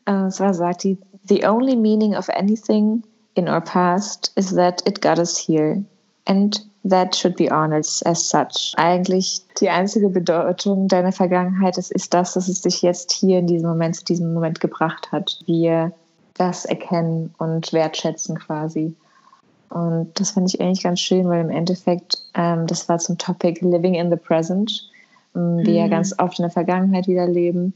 Uh, 0.06 0.30
sagt 0.30 0.84
die, 0.84 0.98
The 1.26 1.46
only 1.46 1.74
meaning 1.74 2.14
of 2.14 2.28
anything 2.28 3.02
in 3.34 3.48
our 3.48 3.60
past 3.60 4.32
is 4.36 4.54
that 4.54 4.86
it 4.86 5.00
got 5.00 5.18
us 5.18 5.38
here. 5.38 5.82
And 6.26 6.58
that 6.84 7.14
should 7.14 7.36
be 7.36 7.50
honored 7.50 7.86
as 8.04 8.28
such. 8.28 8.74
Eigentlich 8.76 9.42
die 9.60 9.70
einzige 9.70 10.10
Bedeutung 10.10 10.88
deiner 10.88 11.12
Vergangenheit 11.12 11.78
ist, 11.78 11.92
ist 11.92 12.12
das, 12.12 12.34
dass 12.34 12.48
es 12.48 12.60
dich 12.60 12.82
jetzt 12.82 13.12
hier 13.12 13.38
in 13.38 13.46
diesem 13.46 13.68
Moment, 13.68 13.96
zu 13.96 14.04
diesem 14.04 14.34
Moment 14.34 14.60
gebracht 14.60 15.10
hat. 15.12 15.38
Wir 15.46 15.92
das 16.34 16.64
erkennen 16.64 17.34
und 17.38 17.72
wertschätzen 17.72 18.38
quasi. 18.38 18.94
Und 19.70 20.18
das 20.20 20.32
fand 20.32 20.52
ich 20.52 20.60
eigentlich 20.60 20.82
ganz 20.82 21.00
schön, 21.00 21.28
weil 21.28 21.40
im 21.40 21.50
Endeffekt, 21.50 22.18
ähm, 22.34 22.66
das 22.66 22.88
war 22.88 22.98
zum 22.98 23.18
Topic 23.18 23.64
Living 23.64 23.94
in 23.94 24.10
the 24.10 24.16
Present, 24.16 24.90
die 25.34 25.40
mhm. 25.40 25.76
ja 25.76 25.88
ganz 25.88 26.18
oft 26.18 26.38
in 26.38 26.44
der 26.44 26.50
Vergangenheit 26.50 27.08
wieder 27.08 27.26
leben. 27.26 27.74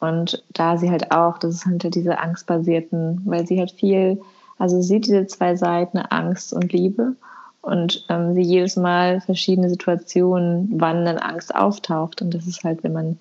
Und 0.00 0.44
da 0.52 0.76
sie 0.76 0.90
halt 0.90 1.12
auch, 1.12 1.38
das 1.38 1.54
ist 1.54 1.66
halt 1.66 1.94
diese 1.94 2.18
angstbasierten, 2.18 3.22
weil 3.24 3.46
sie 3.46 3.60
halt 3.60 3.70
viel, 3.70 4.20
also 4.58 4.80
sie 4.80 4.88
sieht 4.88 5.06
diese 5.06 5.26
zwei 5.28 5.54
Seiten, 5.54 5.98
Angst 5.98 6.52
und 6.52 6.72
Liebe. 6.72 7.14
Und 7.60 8.04
ähm, 8.08 8.34
sie 8.34 8.42
jedes 8.42 8.76
Mal 8.76 9.20
verschiedene 9.20 9.70
Situationen, 9.70 10.68
wann 10.74 11.04
dann 11.04 11.18
Angst 11.18 11.54
auftaucht. 11.54 12.20
Und 12.20 12.34
das 12.34 12.48
ist 12.48 12.64
halt, 12.64 12.82
wenn 12.82 12.92
man 12.92 13.18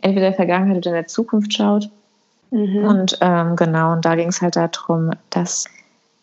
entweder 0.00 0.28
in 0.28 0.32
der 0.32 0.36
Vergangenheit 0.36 0.78
oder 0.78 0.90
in 0.90 0.94
der 0.94 1.06
Zukunft 1.06 1.52
schaut. 1.52 1.90
Mhm. 2.50 2.84
Und 2.84 3.18
ähm, 3.20 3.56
genau, 3.56 3.92
und 3.92 4.06
da 4.06 4.14
ging 4.14 4.28
es 4.28 4.40
halt 4.40 4.56
darum, 4.56 5.10
dass, 5.28 5.66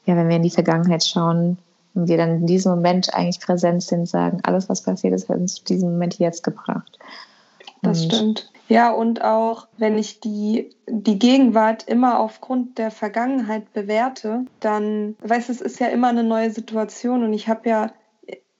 ja, 0.06 0.16
wenn 0.16 0.30
wir 0.30 0.38
in 0.38 0.44
die 0.44 0.50
Vergangenheit 0.50 1.04
schauen, 1.04 1.60
und 1.94 2.08
wir 2.08 2.18
dann 2.18 2.42
in 2.42 2.48
diesem 2.48 2.72
Moment 2.72 3.14
eigentlich 3.14 3.40
präsent 3.40 3.84
sind, 3.84 4.08
sagen, 4.08 4.40
alles, 4.44 4.70
was 4.70 4.82
passiert 4.82 5.14
ist, 5.14 5.30
hat 5.30 5.38
uns 5.38 5.56
zu 5.56 5.64
diesem 5.66 5.92
Moment 5.92 6.20
jetzt 6.20 6.44
gebracht. 6.44 6.98
Das 7.82 8.04
und 8.04 8.14
stimmt. 8.14 8.52
Ja, 8.68 8.92
und 8.92 9.22
auch 9.22 9.68
wenn 9.78 9.98
ich 9.98 10.22
die, 10.22 10.70
die 10.88 11.20
Gegenwart 11.20 11.84
immer 11.90 12.20
aufgrund 12.20 12.78
der 12.78 12.90
Vergangenheit 12.90 13.74
bewerte, 13.74 14.46
dann, 14.62 15.18
weißt 15.22 15.50
du, 15.50 15.54
es 15.54 15.60
ist 15.60 15.80
ja 15.80 15.88
immer 15.88 16.08
eine 16.08 16.24
neue 16.24 16.52
Situation 16.52 17.24
und 17.24 17.34
ich 17.34 17.50
habe 17.50 17.68
ja 17.68 17.92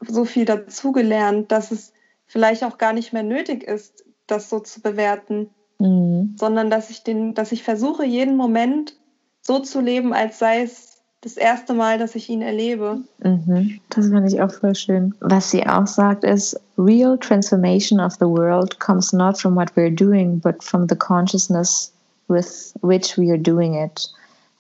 so 0.06 0.26
viel 0.26 0.44
dazugelernt, 0.44 1.52
dass 1.52 1.72
es 1.72 1.94
vielleicht 2.26 2.64
auch 2.66 2.78
gar 2.78 2.92
nicht 2.92 3.14
mehr 3.14 3.24
nötig 3.24 3.64
ist, 3.64 4.04
das 4.28 4.50
so 4.50 4.60
zu 4.60 4.82
bewerten, 4.82 5.50
mhm. 5.80 6.36
sondern 6.38 6.70
dass 6.70 6.90
ich 6.90 7.04
den, 7.04 7.34
dass 7.34 7.52
ich 7.54 7.64
versuche, 7.64 8.04
jeden 8.04 8.36
Moment 8.36 8.98
so 9.42 9.60
zu 9.60 9.80
leben, 9.80 10.14
als 10.14 10.40
sei 10.40 10.64
es 10.64 10.91
das 11.22 11.38
erste 11.38 11.74
Mal, 11.74 12.00
dass 12.00 12.16
ich 12.16 12.30
ihn 12.30 12.42
erlebe. 12.42 12.98
Mhm. 13.24 13.80
Das 13.90 14.10
fand 14.10 14.28
ich 14.28 14.42
auch 14.42 14.52
voll 14.52 14.74
schön. 14.74 15.14
Was 15.20 15.52
sie 15.52 15.66
auch 15.66 15.86
sagt, 15.86 16.24
ist, 16.24 16.60
real 16.78 17.18
transformation 17.18 18.00
of 18.00 18.14
the 18.16 18.26
world 18.26 18.80
comes 18.80 19.14
not 19.14 19.40
from 19.40 19.56
what 19.56 19.72
we're 19.76 19.96
doing, 19.96 20.40
but 20.40 20.64
from 20.64 20.88
the 20.90 20.96
consciousness 20.96 21.94
with 22.28 22.74
which 22.82 23.18
we 23.18 23.30
are 23.30 23.38
doing 23.38 23.76
it. 23.76 24.10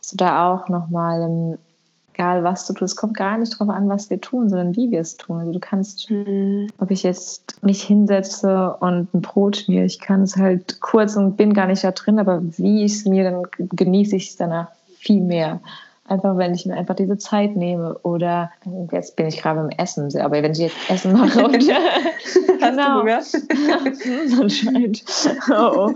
Also 0.03 0.17
da 0.17 0.53
auch 0.53 0.69
nochmal, 0.69 1.57
egal 2.13 2.43
was 2.43 2.67
du 2.67 2.73
tust, 2.73 2.95
kommt 2.95 3.15
gar 3.15 3.39
nicht 3.39 3.53
darauf 3.53 3.69
an, 3.69 3.89
was 3.89 4.11
wir 4.11 4.21
tun, 4.21 4.47
sondern 4.47 4.75
wie 4.75 4.91
wir 4.91 5.01
es 5.01 5.17
tun. 5.17 5.39
Also 5.39 5.53
du 5.53 5.59
kannst, 5.59 6.11
mhm. 6.11 6.67
ob 6.77 6.91
ich 6.91 7.01
jetzt 7.01 7.63
mich 7.63 7.81
hinsetze 7.81 8.75
und 8.81 9.11
ein 9.15 9.21
Brot 9.21 9.57
schmiere, 9.57 9.85
ich 9.85 9.99
kann 9.99 10.21
es 10.21 10.37
halt 10.37 10.79
kurz 10.79 11.15
und 11.15 11.37
bin 11.37 11.55
gar 11.55 11.65
nicht 11.65 11.83
da 11.83 11.91
drin, 11.91 12.19
aber 12.19 12.39
wie 12.43 12.85
ich 12.85 12.97
es 12.97 13.05
mir, 13.05 13.23
dann 13.23 13.47
genieße 13.57 14.15
ich 14.15 14.29
es 14.29 14.35
danach 14.35 14.67
viel 14.99 15.21
mehr. 15.21 15.59
Einfach, 16.11 16.35
wenn 16.35 16.53
ich 16.53 16.65
mir 16.65 16.75
einfach 16.75 16.95
diese 16.95 17.17
Zeit 17.17 17.55
nehme. 17.55 17.97
Oder 17.99 18.51
jetzt 18.91 19.15
bin 19.15 19.27
ich 19.27 19.41
gerade 19.41 19.61
im 19.61 19.69
Essen, 19.69 20.13
aber 20.19 20.43
wenn 20.43 20.51
ich 20.51 20.57
jetzt 20.57 20.75
Essen 20.89 21.13
mache 21.13 21.41
und 21.45 21.53
genau. 21.53 22.99
Anscheinend. 24.41 25.05
Oh, 25.49 25.87
oh. 25.87 25.93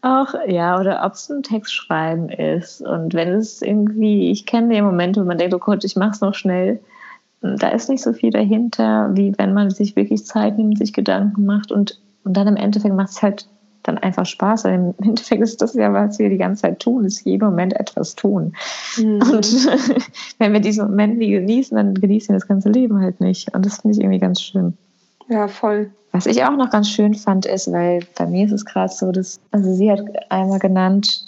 Auch, 0.00 0.34
ja, 0.46 0.80
oder 0.80 1.04
ob 1.04 1.12
es 1.12 1.28
ein 1.28 1.42
Textschreiben 1.42 2.30
ist. 2.30 2.80
Und 2.80 3.12
wenn 3.12 3.28
es 3.34 3.60
irgendwie, 3.60 4.30
ich 4.30 4.46
kenne 4.46 4.74
den 4.74 4.84
Moment, 4.84 5.18
wo 5.18 5.22
man 5.22 5.36
denkt, 5.36 5.52
oh 5.52 5.58
Gott, 5.58 5.84
ich 5.84 5.96
mache 5.96 6.12
es 6.12 6.22
noch 6.22 6.34
schnell. 6.34 6.80
Da 7.42 7.68
ist 7.68 7.90
nicht 7.90 8.02
so 8.02 8.14
viel 8.14 8.30
dahinter, 8.30 9.10
wie 9.12 9.36
wenn 9.36 9.52
man 9.52 9.68
sich 9.68 9.94
wirklich 9.94 10.24
Zeit 10.24 10.56
nimmt, 10.56 10.78
sich 10.78 10.94
Gedanken 10.94 11.44
macht 11.44 11.70
und, 11.70 12.00
und 12.24 12.34
dann 12.34 12.48
im 12.48 12.56
Endeffekt 12.56 12.94
macht 12.94 13.10
es 13.10 13.22
halt 13.22 13.46
dann 13.86 13.98
einfach 13.98 14.26
Spaß. 14.26 14.64
Weil 14.64 14.74
im 14.74 14.94
Endeffekt 15.02 15.42
ist 15.42 15.62
das 15.62 15.74
ja, 15.74 15.92
was 15.92 16.18
wir 16.18 16.28
die 16.28 16.38
ganze 16.38 16.62
Zeit 16.62 16.80
tun, 16.80 17.04
ist 17.04 17.24
jeden 17.24 17.44
Moment 17.44 17.74
etwas 17.74 18.14
tun. 18.14 18.54
Mhm. 18.96 19.22
Und 19.22 19.68
wenn 20.38 20.52
wir 20.52 20.60
diesen 20.60 20.88
Moment 20.88 21.18
nie 21.18 21.30
genießen, 21.30 21.76
dann 21.76 21.94
genießen 21.94 22.28
wir 22.30 22.38
das 22.38 22.48
ganze 22.48 22.70
Leben 22.70 23.00
halt 23.00 23.20
nicht. 23.20 23.54
Und 23.54 23.64
das 23.64 23.80
finde 23.80 23.96
ich 23.96 24.00
irgendwie 24.02 24.18
ganz 24.18 24.40
schön. 24.40 24.76
Ja, 25.28 25.48
voll. 25.48 25.90
Was 26.12 26.26
ich 26.26 26.44
auch 26.44 26.56
noch 26.56 26.70
ganz 26.70 26.88
schön 26.88 27.14
fand, 27.14 27.46
ist, 27.46 27.70
weil 27.72 28.00
bei 28.16 28.26
mir 28.26 28.46
ist 28.46 28.52
es 28.52 28.64
gerade 28.64 28.92
so, 28.92 29.12
dass, 29.12 29.38
also 29.50 29.72
sie 29.74 29.90
hat 29.90 30.02
einmal 30.30 30.58
genannt, 30.58 31.26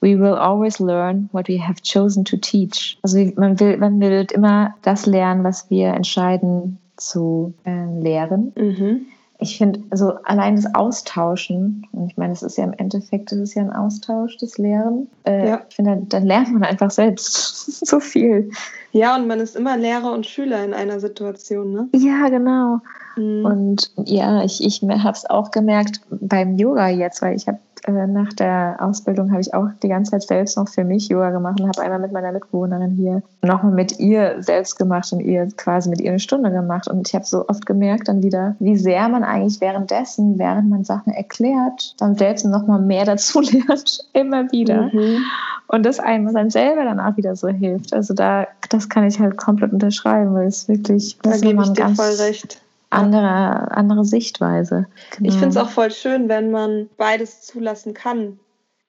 We 0.00 0.16
will 0.16 0.34
always 0.34 0.78
learn 0.78 1.28
what 1.32 1.48
we 1.48 1.58
have 1.58 1.82
chosen 1.82 2.24
to 2.26 2.36
teach. 2.36 2.96
Also 3.02 3.18
man 3.34 3.58
will, 3.58 3.76
man 3.78 4.00
will 4.00 4.28
immer 4.32 4.72
das 4.82 5.06
lernen, 5.06 5.42
was 5.42 5.68
wir 5.70 5.88
entscheiden 5.88 6.78
zu 6.96 7.52
äh, 7.64 8.00
lehren. 8.00 8.52
Mhm 8.56 9.06
ich 9.40 9.56
finde, 9.56 9.80
also 9.90 10.14
allein 10.24 10.56
das 10.56 10.74
Austauschen, 10.74 11.86
und 11.92 12.10
ich 12.10 12.16
meine, 12.16 12.32
es 12.32 12.42
ist 12.42 12.58
ja 12.58 12.64
im 12.64 12.72
Endeffekt, 12.72 13.30
es 13.30 13.38
ist 13.38 13.54
ja 13.54 13.62
ein 13.62 13.72
Austausch, 13.72 14.36
das 14.38 14.58
Lehren. 14.58 15.08
Äh, 15.24 15.48
ja. 15.48 15.60
Ich 15.68 15.76
finde, 15.76 16.02
dann 16.08 16.26
lernt 16.26 16.52
man 16.52 16.64
einfach 16.64 16.90
selbst 16.90 17.86
so 17.86 18.00
viel. 18.00 18.50
Ja, 18.90 19.14
und 19.14 19.28
man 19.28 19.38
ist 19.38 19.54
immer 19.54 19.76
Lehrer 19.76 20.12
und 20.12 20.26
Schüler 20.26 20.64
in 20.64 20.74
einer 20.74 20.98
Situation, 20.98 21.72
ne? 21.72 21.88
Ja, 21.94 22.28
genau. 22.28 22.80
Mhm. 23.16 23.44
Und 23.44 23.92
ja, 24.04 24.42
ich, 24.42 24.64
ich 24.64 24.82
habe 24.82 25.16
es 25.16 25.28
auch 25.30 25.52
gemerkt 25.52 26.00
beim 26.10 26.56
Yoga 26.56 26.88
jetzt, 26.88 27.22
weil 27.22 27.36
ich 27.36 27.46
habe 27.46 27.58
äh, 27.84 28.06
nach 28.06 28.32
der 28.32 28.76
Ausbildung 28.80 29.30
habe 29.30 29.40
ich 29.40 29.54
auch 29.54 29.68
die 29.82 29.88
ganze 29.88 30.12
Zeit 30.12 30.22
selbst 30.22 30.56
noch 30.56 30.68
für 30.68 30.84
mich 30.84 31.08
Yoga 31.08 31.30
gemacht 31.30 31.60
und 31.60 31.68
habe 31.68 31.82
einmal 31.82 31.98
mit 31.98 32.12
meiner 32.12 32.32
Mitbewohnerin 32.32 32.92
hier 32.92 33.22
nochmal 33.42 33.72
mit 33.72 33.98
ihr 33.98 34.42
selbst 34.42 34.76
gemacht 34.76 35.12
und 35.12 35.20
ihr 35.20 35.48
quasi 35.56 35.88
mit 35.88 36.00
ihr 36.00 36.10
eine 36.10 36.18
Stunde 36.18 36.50
gemacht. 36.50 36.88
Und 36.88 37.08
ich 37.08 37.14
habe 37.14 37.24
so 37.24 37.46
oft 37.48 37.66
gemerkt 37.66 38.08
dann 38.08 38.22
wieder, 38.22 38.56
wie 38.58 38.76
sehr 38.76 39.08
man 39.08 39.24
eigentlich 39.24 39.60
währenddessen, 39.60 40.38
während 40.38 40.68
man 40.68 40.84
Sachen 40.84 41.12
erklärt, 41.12 41.94
dann 41.98 42.16
selbst 42.16 42.44
nochmal 42.44 42.80
mehr 42.80 43.04
dazu 43.06 43.40
lernt, 43.40 44.08
immer 44.12 44.50
wieder. 44.52 44.90
Mhm. 44.92 45.24
Und 45.68 45.84
das 45.84 46.00
einem 46.00 46.32
dann 46.32 46.50
selber 46.50 46.84
dann 46.84 46.98
auch 46.98 47.16
wieder 47.16 47.36
so 47.36 47.48
hilft. 47.48 47.92
Also 47.92 48.14
da, 48.14 48.46
das 48.70 48.88
kann 48.88 49.04
ich 49.04 49.20
halt 49.20 49.36
komplett 49.36 49.72
unterschreiben, 49.72 50.32
weil 50.34 50.46
es 50.46 50.68
wirklich, 50.68 51.18
da 51.22 51.36
gebe 51.36 51.62
ich 51.62 51.72
dir 51.72 51.88
voll 51.90 52.14
recht 52.26 52.60
andere, 52.90 53.70
andere 53.76 54.04
Sichtweise. 54.04 54.86
Genau. 55.16 55.28
Ich 55.28 55.34
finde 55.34 55.50
es 55.50 55.56
auch 55.56 55.70
voll 55.70 55.90
schön, 55.90 56.28
wenn 56.28 56.50
man 56.50 56.88
beides 56.96 57.42
zulassen 57.42 57.94
kann. 57.94 58.38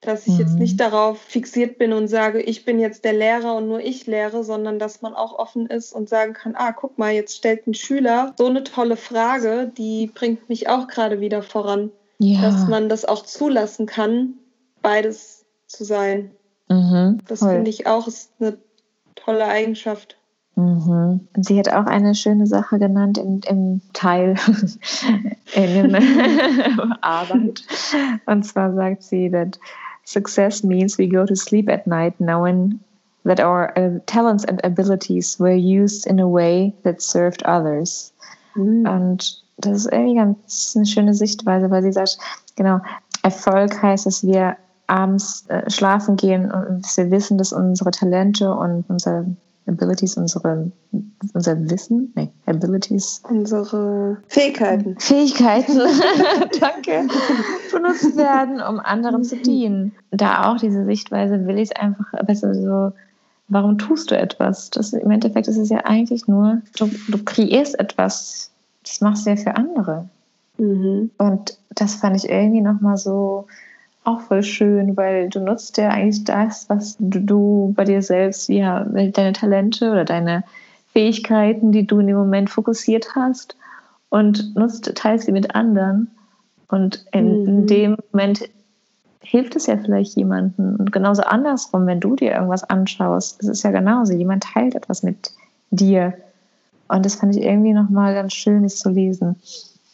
Dass 0.00 0.26
ich 0.26 0.34
mhm. 0.34 0.40
jetzt 0.40 0.54
nicht 0.54 0.80
darauf 0.80 1.20
fixiert 1.20 1.76
bin 1.76 1.92
und 1.92 2.08
sage, 2.08 2.40
ich 2.40 2.64
bin 2.64 2.78
jetzt 2.78 3.04
der 3.04 3.12
Lehrer 3.12 3.56
und 3.56 3.68
nur 3.68 3.80
ich 3.80 4.06
lehre, 4.06 4.44
sondern 4.44 4.78
dass 4.78 5.02
man 5.02 5.14
auch 5.14 5.38
offen 5.38 5.66
ist 5.66 5.92
und 5.92 6.08
sagen 6.08 6.32
kann, 6.32 6.54
ah, 6.56 6.72
guck 6.72 6.96
mal, 6.96 7.12
jetzt 7.12 7.36
stellt 7.36 7.66
ein 7.66 7.74
Schüler 7.74 8.32
so 8.38 8.46
eine 8.46 8.64
tolle 8.64 8.96
Frage, 8.96 9.70
die 9.76 10.06
bringt 10.06 10.48
mich 10.48 10.70
auch 10.70 10.88
gerade 10.88 11.20
wieder 11.20 11.42
voran. 11.42 11.90
Ja. 12.18 12.40
Dass 12.40 12.66
man 12.66 12.88
das 12.88 13.04
auch 13.04 13.24
zulassen 13.24 13.84
kann, 13.84 14.34
beides 14.80 15.44
zu 15.66 15.84
sein. 15.84 16.30
Mhm, 16.68 17.18
das 17.26 17.40
finde 17.40 17.68
ich 17.68 17.86
auch 17.86 18.06
ist 18.06 18.32
eine 18.40 18.56
tolle 19.16 19.46
Eigenschaft. 19.46 20.19
Mhm. 20.60 21.20
Sie 21.36 21.58
hat 21.58 21.68
auch 21.72 21.86
eine 21.86 22.14
schöne 22.14 22.46
Sache 22.46 22.78
genannt 22.78 23.18
im, 23.18 23.40
im 23.46 23.80
Teil 23.92 24.36
in 25.54 25.92
der 25.92 26.02
Arbeit. 27.00 27.62
Und 28.26 28.44
zwar 28.44 28.74
sagt 28.74 29.02
sie, 29.02 29.30
that 29.30 29.58
success 30.04 30.62
means 30.62 30.98
we 30.98 31.08
go 31.08 31.24
to 31.24 31.34
sleep 31.34 31.68
at 31.68 31.86
night 31.86 32.14
knowing 32.18 32.80
that 33.24 33.40
our 33.40 33.72
uh, 33.76 33.98
talents 34.06 34.44
and 34.44 34.64
abilities 34.64 35.38
were 35.38 35.54
used 35.54 36.06
in 36.06 36.20
a 36.20 36.28
way 36.28 36.74
that 36.84 37.00
served 37.00 37.42
others. 37.44 38.12
Mhm. 38.54 38.86
Und 38.86 39.42
das 39.58 39.78
ist 39.78 39.92
irgendwie 39.92 40.16
ganz 40.16 40.74
eine 40.76 40.86
schöne 40.86 41.14
Sichtweise, 41.14 41.70
weil 41.70 41.82
sie 41.82 41.92
sagt, 41.92 42.18
genau, 42.56 42.80
Erfolg 43.22 43.82
heißt, 43.82 44.06
dass 44.06 44.24
wir 44.24 44.56
abends 44.86 45.44
äh, 45.48 45.70
schlafen 45.70 46.16
gehen 46.16 46.50
und 46.50 46.84
wir 46.96 47.10
wissen, 47.10 47.38
dass 47.38 47.52
unsere 47.52 47.90
Talente 47.90 48.52
und 48.52 48.84
unser 48.88 49.26
Abilities, 49.66 50.16
unsere, 50.16 50.72
unser 51.34 51.70
Wissen, 51.70 52.12
nee, 52.16 52.30
Abilities. 52.46 53.22
Unsere 53.28 54.18
Fähigkeiten. 54.28 54.96
Fähigkeiten, 54.98 55.78
danke, 56.60 57.06
benutzt 57.72 58.16
werden, 58.16 58.60
um 58.60 58.80
anderen 58.80 59.22
zu 59.22 59.36
dienen. 59.36 59.92
Da 60.10 60.50
auch 60.50 60.56
diese 60.56 60.84
Sichtweise 60.84 61.46
will 61.46 61.58
ich 61.58 61.70
es 61.70 61.76
einfach 61.76 62.10
besser 62.24 62.54
so, 62.54 62.92
warum 63.48 63.78
tust 63.78 64.10
du 64.10 64.16
etwas? 64.16 64.70
Das, 64.70 64.92
Im 64.92 65.10
Endeffekt 65.10 65.48
ist 65.48 65.58
es 65.58 65.68
ja 65.68 65.84
eigentlich 65.84 66.26
nur, 66.26 66.62
du, 66.78 66.90
du 67.08 67.22
kreierst 67.24 67.78
etwas, 67.78 68.50
das 68.82 69.00
machst 69.00 69.26
du 69.26 69.30
ja 69.30 69.36
für 69.36 69.56
andere. 69.56 70.08
Mhm. 70.58 71.10
Und 71.18 71.58
das 71.70 71.96
fand 71.96 72.16
ich 72.16 72.28
irgendwie 72.28 72.60
nochmal 72.60 72.96
so, 72.96 73.46
auch 74.04 74.20
voll 74.20 74.42
schön, 74.42 74.96
weil 74.96 75.28
du 75.28 75.40
nutzt 75.40 75.76
ja 75.76 75.90
eigentlich 75.90 76.24
das, 76.24 76.68
was 76.68 76.96
du, 76.98 77.20
du 77.20 77.72
bei 77.76 77.84
dir 77.84 78.02
selbst, 78.02 78.48
ja, 78.48 78.84
deine 78.84 79.32
Talente 79.32 79.90
oder 79.90 80.04
deine 80.04 80.44
Fähigkeiten, 80.92 81.72
die 81.72 81.86
du 81.86 82.00
in 82.00 82.06
dem 82.06 82.16
Moment 82.16 82.50
fokussiert 82.50 83.14
hast 83.14 83.56
und 84.08 84.56
nutzt, 84.56 84.92
teilst 84.94 85.26
sie 85.26 85.32
mit 85.32 85.54
anderen. 85.54 86.10
Und 86.68 87.04
in, 87.12 87.42
mhm. 87.42 87.48
in 87.48 87.66
dem 87.66 87.96
Moment 88.12 88.48
hilft 89.22 89.54
es 89.56 89.66
ja 89.66 89.76
vielleicht 89.76 90.16
jemandem. 90.16 90.76
Und 90.78 90.92
genauso 90.92 91.22
andersrum, 91.22 91.86
wenn 91.86 92.00
du 92.00 92.16
dir 92.16 92.32
irgendwas 92.32 92.64
anschaust, 92.64 93.42
es 93.42 93.48
ist 93.48 93.62
ja 93.62 93.70
genauso, 93.70 94.12
jemand 94.12 94.44
teilt 94.44 94.74
etwas 94.74 95.02
mit 95.02 95.30
dir 95.70 96.14
Und 96.88 97.06
das 97.06 97.16
fand 97.16 97.36
ich 97.36 97.42
irgendwie 97.42 97.72
nochmal 97.72 98.14
ganz 98.14 98.32
schön, 98.32 98.64
das 98.64 98.76
zu 98.76 98.90
lesen. 98.90 99.36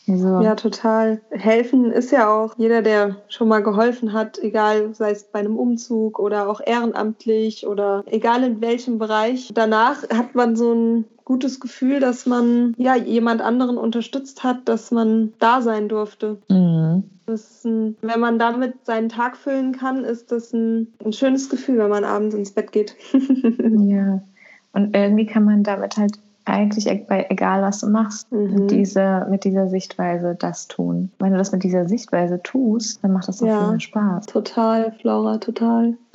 Also, 0.09 0.41
ja, 0.41 0.55
total. 0.55 1.21
Helfen 1.31 1.91
ist 1.91 2.13
ja 2.13 2.33
auch 2.33 2.55
jeder, 2.57 2.83
der 2.83 3.17
schon 3.29 3.49
mal 3.49 3.63
geholfen 3.63 4.13
hat, 4.13 4.39
egal, 4.39 4.95
sei 4.95 5.11
es 5.11 5.25
bei 5.25 5.41
einem 5.41 5.57
Umzug 5.57 6.19
oder 6.19 6.49
auch 6.49 6.61
ehrenamtlich 6.65 7.67
oder 7.67 8.05
egal 8.07 8.45
in 8.45 8.61
welchem 8.61 8.99
Bereich. 8.99 9.51
Danach 9.53 10.09
hat 10.11 10.35
man 10.35 10.55
so 10.55 10.73
ein 10.73 11.05
gutes 11.25 11.59
Gefühl, 11.59 11.99
dass 11.99 12.25
man 12.25 12.73
ja 12.79 12.95
jemand 12.95 13.43
anderen 13.43 13.79
unterstützt 13.79 14.45
hat, 14.45 14.69
dass 14.69 14.93
man 14.93 15.33
da 15.41 15.61
sein 15.61 15.89
durfte. 15.89 16.39
Mhm. 16.49 17.05
Ein, 17.29 17.97
wenn 18.03 18.21
man 18.21 18.39
damit 18.39 18.87
seinen 18.87 19.09
Tag 19.09 19.37
füllen 19.37 19.73
kann, 19.73 20.05
ist 20.05 20.31
das 20.31 20.53
ein, 20.53 20.95
ein 21.05 21.13
schönes 21.13 21.51
Gefühl, 21.51 21.79
wenn 21.79 21.91
man 21.91 22.05
abends 22.05 22.37
ins 22.37 22.53
Bett 22.53 22.71
geht. 22.71 22.95
ja. 23.13 24.23
Und 24.73 24.95
irgendwie 24.95 25.27
kann 25.27 25.45
man 25.45 25.65
damit 25.65 25.97
halt 25.97 26.21
eigentlich 26.47 27.07
bei 27.07 27.27
egal 27.29 27.63
was 27.63 27.81
du 27.81 27.89
machst, 27.89 28.31
mhm. 28.33 28.55
mit, 28.55 28.71
dieser, 28.71 29.29
mit 29.29 29.45
dieser 29.45 29.69
Sichtweise 29.69 30.37
das 30.39 30.69
tun. 30.69 31.11
Wenn 31.19 31.33
du 31.33 31.39
das 31.39 31.53
mit 31.53 31.65
dieser 31.65 31.89
Sichtweise 31.89 32.41
tust, 32.43 33.03
dann 33.03 33.13
macht 33.13 33.29
das 33.29 33.43
auch 33.43 33.47
ja, 33.47 33.71
viel 33.71 33.81
Spaß. 33.81 34.27
Total, 34.27 34.93
Flora, 35.01 35.39
total. 35.39 35.95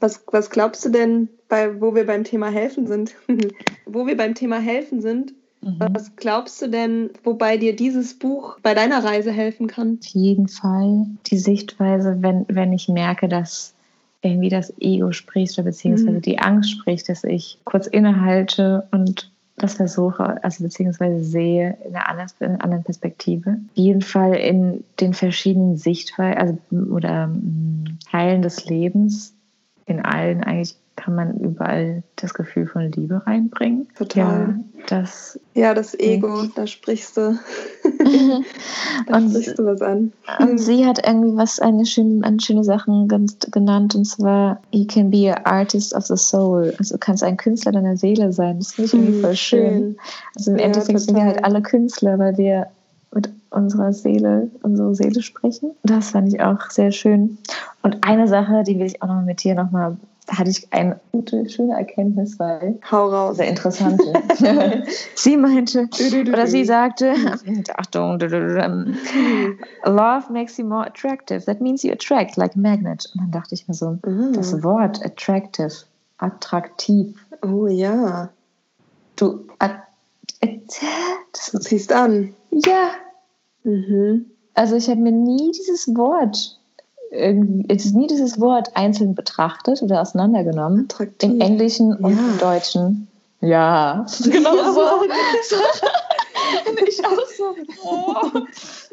Was, 0.00 0.22
was 0.30 0.50
glaubst 0.50 0.84
du 0.84 0.90
denn, 0.90 1.28
bei, 1.48 1.80
wo 1.80 1.94
wir 1.94 2.06
beim 2.06 2.24
Thema 2.24 2.48
helfen 2.48 2.86
sind? 2.86 3.14
wo 3.86 4.06
wir 4.06 4.16
beim 4.16 4.34
Thema 4.34 4.58
helfen 4.58 5.00
sind, 5.00 5.32
mhm. 5.62 5.78
was 5.92 6.14
glaubst 6.16 6.60
du 6.60 6.68
denn, 6.68 7.10
wobei 7.24 7.56
dir 7.56 7.74
dieses 7.74 8.18
Buch 8.18 8.58
bei 8.62 8.74
deiner 8.74 9.02
Reise 9.02 9.30
helfen 9.30 9.68
kann? 9.68 9.98
Auf 10.02 10.08
jeden 10.08 10.48
Fall 10.48 11.06
die 11.26 11.38
Sichtweise, 11.38 12.18
wenn, 12.20 12.44
wenn 12.48 12.74
ich 12.74 12.88
merke, 12.88 13.28
dass 13.28 13.74
irgendwie 14.20 14.50
das 14.50 14.72
Ego 14.80 15.12
spricht 15.12 15.58
oder 15.58 15.64
beziehungsweise 15.64 16.18
mhm. 16.18 16.22
die 16.22 16.38
Angst 16.38 16.70
spricht, 16.70 17.08
dass 17.08 17.24
ich 17.24 17.58
kurz 17.64 17.86
innehalte 17.86 18.86
und 18.92 19.31
das 19.56 19.74
versuche, 19.74 20.42
also 20.42 20.64
beziehungsweise 20.64 21.22
sehe 21.22 21.76
in 21.84 21.94
einer 21.94 22.08
anderen, 22.08 22.84
Perspektive. 22.84 23.50
Auf 23.50 23.76
jeden 23.76 24.00
Fall 24.00 24.34
in 24.34 24.84
den 25.00 25.14
verschiedenen 25.14 25.76
Sichtweisen 25.76 26.38
also, 26.38 26.58
oder 26.92 27.28
mm, 27.28 27.98
Teilen 28.10 28.42
des 28.42 28.64
Lebens, 28.64 29.34
in 29.86 30.00
allen 30.00 30.42
eigentlich 30.42 30.76
kann 31.02 31.16
man 31.16 31.36
überall 31.38 32.04
das 32.16 32.32
Gefühl 32.32 32.66
von 32.66 32.92
Liebe 32.92 33.26
reinbringen. 33.26 33.88
Total. 33.98 34.24
Ja, 34.24 34.54
das, 34.86 35.40
ja, 35.54 35.74
das 35.74 35.98
Ego, 35.98 36.44
da 36.54 36.66
sprichst 36.66 37.16
du. 37.16 37.38
da 39.08 39.16
und, 39.16 39.30
sprichst 39.30 39.58
du 39.58 39.64
was 39.64 39.82
an. 39.82 40.12
Und 40.38 40.58
sie 40.58 40.86
hat 40.86 41.04
irgendwie 41.04 41.36
was, 41.36 41.58
eine 41.58 41.84
schöne, 41.86 42.24
eine 42.24 42.40
schöne 42.40 42.62
Sache 42.62 42.90
genannt, 43.50 43.94
und 43.94 44.04
zwar, 44.04 44.60
you 44.70 44.86
can 44.86 45.10
be 45.10 45.34
an 45.34 45.44
artist 45.44 45.92
of 45.94 46.06
the 46.06 46.16
soul. 46.16 46.72
Also 46.78 46.94
du 46.94 46.98
kannst 46.98 47.24
ein 47.24 47.36
Künstler 47.36 47.72
deiner 47.72 47.96
Seele 47.96 48.32
sein. 48.32 48.58
Das 48.58 48.74
finde 48.74 48.86
ich 48.86 48.94
irgendwie 48.94 49.20
voll 49.20 49.36
schön. 49.36 49.70
schön. 49.70 49.96
Also 50.36 50.50
im 50.52 50.58
ja, 50.58 50.64
Endeffekt 50.66 50.98
total. 50.98 51.00
sind 51.00 51.16
wir 51.16 51.24
halt 51.24 51.44
alle 51.44 51.62
Künstler, 51.62 52.18
weil 52.18 52.36
wir 52.38 52.68
mit 53.12 53.28
unserer 53.50 53.92
Seele, 53.92 54.50
unsere 54.62 54.94
Seele 54.94 55.20
sprechen. 55.20 55.72
Das 55.82 56.10
fand 56.10 56.32
ich 56.32 56.40
auch 56.40 56.70
sehr 56.70 56.92
schön. 56.92 57.38
Und 57.82 57.98
eine 58.06 58.28
Sache, 58.28 58.62
die 58.62 58.78
will 58.78 58.86
ich 58.86 59.02
auch 59.02 59.08
noch 59.08 59.22
mit 59.22 59.42
dir 59.42 59.54
nochmal 59.54 59.96
hatte 60.28 60.50
ich 60.50 60.72
eine 60.72 61.00
gute, 61.10 61.48
schöne 61.48 61.74
Erkenntnis, 61.74 62.38
weil 62.38 62.78
Hau 62.90 63.08
raus. 63.08 63.36
sehr 63.36 63.48
interessant. 63.48 64.00
sie 65.14 65.36
meinte, 65.36 65.88
oder 66.20 66.46
sie 66.46 66.64
sagte, 66.64 67.14
Achtung, 67.76 68.18
Love 68.20 70.32
makes 70.32 70.58
you 70.58 70.64
more 70.64 70.86
attractive. 70.86 71.44
That 71.44 71.60
means 71.60 71.82
you 71.82 71.92
attract 71.92 72.36
like 72.36 72.54
a 72.54 72.58
magnet. 72.58 73.10
Und 73.14 73.22
dann 73.22 73.30
dachte 73.32 73.54
ich 73.54 73.66
mir 73.66 73.74
so, 73.74 73.98
mm. 74.06 74.32
das 74.32 74.62
Wort 74.62 75.04
attractive, 75.04 75.72
attraktiv. 76.18 77.16
Oh 77.42 77.66
ja. 77.66 78.30
Du, 79.16 79.46
das 80.40 81.62
ziehst 81.62 81.92
an. 81.92 82.34
Ja. 82.50 82.90
Mhm. 83.64 84.26
Also 84.54 84.76
ich 84.76 84.88
habe 84.88 85.00
mir 85.00 85.12
nie 85.12 85.50
dieses 85.52 85.88
Wort 85.94 86.60
irgendwie, 87.12 87.64
es 87.68 87.84
ist 87.84 87.94
nie 87.94 88.06
dieses 88.06 88.40
Wort 88.40 88.74
einzeln 88.74 89.14
betrachtet 89.14 89.82
oder 89.82 90.00
auseinandergenommen. 90.00 90.86
Attraktiv. 90.90 91.30
Im 91.30 91.40
Englischen 91.40 91.94
und 91.94 92.16
ja. 92.16 92.32
im 92.32 92.38
Deutschen. 92.38 93.08
Ja, 93.40 94.06
genau 94.24 94.56
ja, 94.56 94.72
so. 94.72 94.80
Und 96.68 96.80
ich 96.86 97.04
auch 97.04 97.26
so. 97.36 97.56
Oh, 97.82 98.14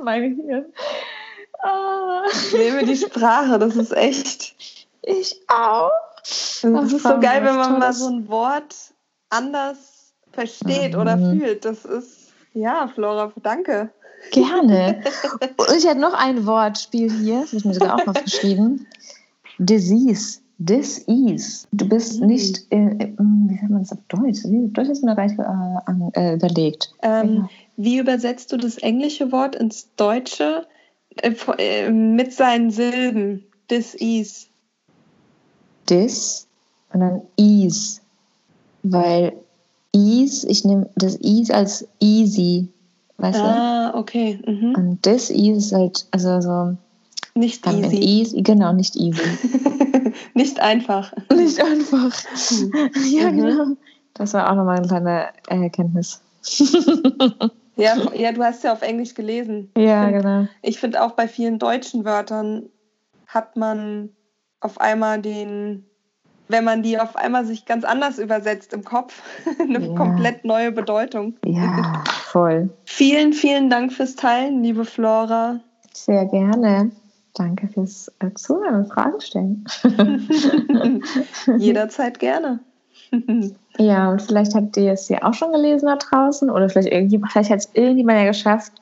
mein 0.02 0.36
Hirn. 0.36 0.66
Ah. 1.62 2.24
Ich 2.32 2.54
nehme 2.54 2.86
die 2.86 2.96
Sprache, 2.96 3.60
das 3.60 3.76
ist 3.76 3.96
echt. 3.96 4.56
Ich 5.02 5.42
auch. 5.48 5.92
Das, 6.20 6.62
das 6.62 6.94
ist 6.94 7.04
so 7.04 7.20
geil, 7.20 7.44
wenn 7.44 7.56
man 7.56 7.80
mal 7.80 7.94
so 7.94 8.08
ein 8.08 8.28
Wort 8.30 8.76
anders 9.30 10.14
versteht 10.32 10.94
mhm. 10.94 11.02
oder 11.02 11.18
fühlt. 11.18 11.66
Das 11.66 11.86
ist, 11.86 12.19
ja, 12.54 12.88
Flora, 12.94 13.32
danke. 13.42 13.90
Gerne. 14.32 15.02
Und 15.58 15.78
ich 15.78 15.88
hätte 15.88 16.00
noch 16.00 16.14
ein 16.14 16.46
Wortspiel 16.46 17.12
hier, 17.12 17.42
das 17.42 17.50
habe 17.50 17.58
ich 17.58 17.66
mir 17.66 17.74
sogar 17.74 17.96
auch 17.96 18.08
aufgeschrieben. 18.08 18.86
Disease. 19.58 20.40
Disease. 20.58 21.68
Du 21.72 21.88
bist 21.88 22.20
mhm. 22.20 22.28
nicht, 22.28 22.66
äh, 22.70 23.14
wie 23.18 23.56
sagt 23.56 23.70
man 23.70 23.82
das 23.82 23.94
auf 23.94 24.00
Deutsch? 24.10 24.44
Wie 24.44 24.66
auf 24.66 24.74
Deutsch 24.74 24.90
ist 24.90 25.04
mir 25.04 25.16
gleich 25.16 25.32
äh, 25.32 26.20
äh, 26.20 26.36
überlegt. 26.36 26.94
Ähm, 27.02 27.36
ja. 27.36 27.50
Wie 27.78 27.98
übersetzt 27.98 28.52
du 28.52 28.58
das 28.58 28.78
englische 28.80 29.32
Wort 29.32 29.56
ins 29.56 29.88
Deutsche 29.96 30.68
äh, 31.22 31.34
äh, 31.58 31.90
mit 31.90 32.34
seinen 32.34 32.72
Silben? 32.72 33.46
Disease. 33.72 34.48
Dis 35.90 36.48
und 36.92 37.00
dann 37.00 37.22
ease. 37.38 38.02
Weil 38.84 39.34
ease, 39.94 40.48
ich 40.48 40.66
nehme 40.66 40.90
das 40.96 41.20
ease 41.22 41.54
als 41.54 41.88
easy 42.00 42.70
Weißt 43.20 43.40
ah, 43.40 43.92
du? 43.92 43.98
okay. 43.98 44.40
Mhm. 44.46 44.76
Und 44.76 45.06
das 45.06 45.30
ist 45.30 45.74
halt, 45.74 46.08
also 46.12 46.40
so. 46.42 46.78
Nicht 47.36 47.66
easy. 47.68 47.98
easy. 47.98 48.42
Genau, 48.42 48.74
nicht 48.74 48.96
easy. 48.96 49.22
nicht 50.34 50.60
einfach. 50.60 51.14
Nicht 51.34 51.62
einfach. 51.62 52.14
ja, 53.12 53.32
mhm. 53.32 53.38
genau. 53.38 53.66
Das 54.14 54.34
war 54.34 54.50
auch 54.50 54.56
nochmal 54.56 54.78
eine 54.78 54.88
kleine 54.88 55.28
Erkenntnis. 55.48 56.22
ja, 57.76 57.96
ja, 58.16 58.32
du 58.32 58.44
hast 58.44 58.64
ja 58.64 58.74
auf 58.74 58.82
Englisch 58.82 59.14
gelesen. 59.14 59.70
Ja, 59.78 60.06
find, 60.06 60.22
genau. 60.22 60.48
Ich 60.62 60.80
finde 60.80 61.04
auch 61.04 61.12
bei 61.12 61.28
vielen 61.28 61.60
deutschen 61.60 62.04
Wörtern 62.04 62.64
hat 63.28 63.56
man 63.56 64.10
auf 64.60 64.80
einmal 64.82 65.22
den 65.22 65.86
wenn 66.50 66.64
man 66.66 66.84
die 66.84 67.00
auf 67.00 67.16
einmal 67.16 67.46
sich 67.46 67.66
ganz 67.66 67.86
anders 67.86 68.20
übersetzt 68.20 68.74
im 68.74 68.84
Kopf, 68.84 69.22
eine 69.60 69.88
ja. 69.88 69.96
komplett 69.96 70.44
neue 70.44 70.72
Bedeutung. 70.74 71.36
Ja, 71.46 72.04
voll. 72.06 72.70
vielen, 72.84 73.32
vielen 73.32 73.70
Dank 73.70 73.94
fürs 73.94 74.16
Teilen, 74.16 74.62
liebe 74.62 74.84
Flora. 74.84 75.62
Sehr 75.94 76.26
gerne. 76.26 76.92
Danke 77.36 77.68
fürs 77.68 78.12
äh, 78.20 78.34
Zuhören 78.34 78.84
und 78.84 78.92
Fragen 78.92 79.22
stellen. 79.22 79.64
Jederzeit 81.58 82.20
gerne. 82.20 82.60
Ja, 83.80 84.10
und 84.10 84.22
vielleicht 84.22 84.54
habt 84.56 84.76
ihr 84.76 84.92
es 84.92 85.08
ja 85.08 85.24
auch 85.24 85.34
schon 85.34 85.54
gelesen 85.54 85.86
da 85.86 85.96
draußen 85.96 86.50
oder 86.50 86.68
vielleicht, 86.68 86.90
vielleicht 86.90 87.50
hat 87.50 87.60
es 87.60 87.70
irgendjemand 87.74 88.20
ja 88.20 88.26
geschafft, 88.26 88.74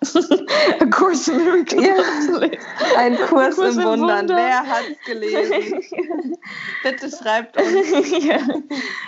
einen 0.79 0.89
Kurs 0.89 1.27
im 1.27 1.37
Miracle 1.37 1.83
ja. 1.85 1.93
Ein 2.97 3.15
Kurs, 3.15 3.57
Kurs 3.57 3.75
im, 3.75 3.81
im 3.81 3.87
Wundern. 3.89 4.21
Wunder. 4.21 4.35
Wer 4.35 4.61
hat 4.61 4.85
es 4.89 4.97
gelesen? 5.05 5.83
Bitte 6.83 7.11
schreibt 7.15 7.57
uns. 7.57 8.25
Ja. 8.25 8.39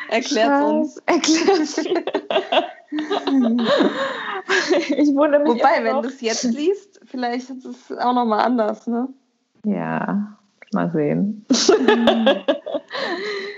Erklärt 0.10 0.63
uns. 0.63 0.97
Erklärt 1.08 1.60
Ich 4.89 5.15
wundere 5.15 5.41
mich 5.41 5.54
Wobei, 5.54 5.84
wenn 5.84 6.04
du 6.04 6.10
es 6.10 6.21
jetzt 6.21 6.43
liest, 6.43 7.02
vielleicht 7.06 7.49
ist 7.49 7.65
es 7.65 7.97
auch 7.97 8.13
nochmal 8.13 8.41
anders, 8.41 8.86
ne? 8.86 9.08
Ja, 9.65 10.38
mal 10.71 10.91
sehen. 10.91 11.47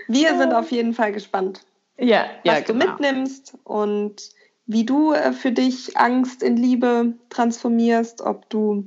Wir 0.07 0.37
sind 0.37 0.53
auf 0.53 0.71
jeden 0.71 0.93
Fall 0.93 1.11
gespannt 1.11 1.65
ja, 2.01 2.25
was 2.43 2.53
ja, 2.53 2.61
du 2.61 2.73
genau. 2.73 2.85
mitnimmst 2.85 3.57
und 3.63 4.31
wie 4.65 4.85
du 4.85 5.13
äh, 5.13 5.33
für 5.33 5.51
dich 5.51 5.97
Angst 5.97 6.43
in 6.43 6.57
Liebe 6.57 7.13
transformierst, 7.29 8.21
ob 8.21 8.49
du 8.49 8.85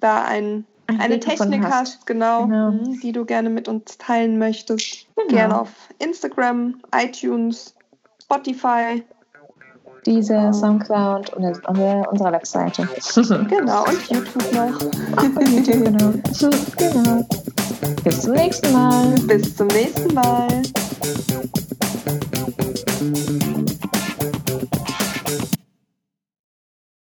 da 0.00 0.24
ein, 0.24 0.66
ein 0.86 1.00
eine 1.00 1.20
Technik 1.20 1.64
hast, 1.64 1.72
hast 1.72 2.06
genau, 2.06 2.46
genau. 2.46 2.70
Mh, 2.72 2.96
die 3.02 3.12
du 3.12 3.24
gerne 3.24 3.50
mit 3.50 3.68
uns 3.68 3.98
teilen 3.98 4.38
möchtest. 4.38 5.06
Genau. 5.16 5.28
Gerne 5.28 5.60
auf 5.60 5.70
Instagram, 5.98 6.80
iTunes, 6.94 7.74
Spotify. 8.22 9.02
Diese 10.04 10.36
oh. 10.36 10.52
Soundcloud 10.52 11.32
und 11.34 11.44
unserer 11.44 12.32
Webseite. 12.32 12.88
genau, 13.48 13.84
und 13.84 14.08
YouTube 14.10 14.52
noch. 14.52 14.80
und 15.36 15.48
YouTube, 15.48 15.84
genau. 15.84 16.12
genau. 16.76 17.26
Bis 18.02 18.22
zum 18.22 18.32
nächsten 18.34 18.72
Mal. 18.72 19.14
Bis 19.26 19.56
zum 19.56 19.68
nächsten 19.68 20.12
Mal. 20.12 20.48
Thank 23.02 23.42
you. 23.42 23.51